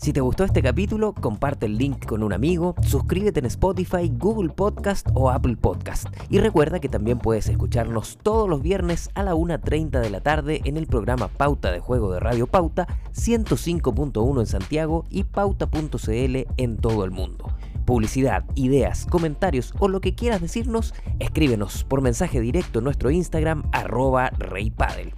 Si 0.01 0.15
te 0.15 0.23
gustó 0.23 0.45
este 0.45 0.63
capítulo, 0.63 1.13
comparte 1.13 1.67
el 1.67 1.77
link 1.77 2.07
con 2.07 2.23
un 2.23 2.33
amigo, 2.33 2.75
suscríbete 2.81 3.41
en 3.41 3.45
Spotify, 3.45 4.11
Google 4.11 4.49
Podcast 4.49 5.07
o 5.13 5.29
Apple 5.29 5.59
Podcast. 5.59 6.07
Y 6.31 6.39
recuerda 6.39 6.81
que 6.81 6.89
también 6.89 7.19
puedes 7.19 7.51
escucharnos 7.51 8.19
todos 8.23 8.49
los 8.49 8.63
viernes 8.63 9.11
a 9.15 9.23
la 9.23 9.35
1.30 9.35 10.01
de 10.01 10.09
la 10.09 10.23
tarde 10.23 10.63
en 10.65 10.79
el 10.79 10.87
programa 10.87 11.29
Pauta 11.29 11.71
de 11.71 11.81
Juego 11.81 12.11
de 12.15 12.19
Radio 12.19 12.47
Pauta 12.47 12.89
105.1 13.15 14.41
en 14.41 14.47
Santiago 14.47 15.05
y 15.11 15.25
pauta.cl 15.25 16.47
en 16.57 16.77
todo 16.79 17.05
el 17.05 17.11
mundo. 17.11 17.55
Publicidad, 17.85 18.47
ideas, 18.55 19.05
comentarios 19.05 19.75
o 19.81 19.89
lo 19.89 20.01
que 20.01 20.15
quieras 20.15 20.41
decirnos, 20.41 20.95
escríbenos 21.19 21.85
por 21.85 22.01
mensaje 22.01 22.41
directo 22.41 22.79
en 22.79 22.87
nuestro 22.87 23.11
Instagram 23.11 23.65
arroba 23.71 24.31
reypadel. 24.31 25.13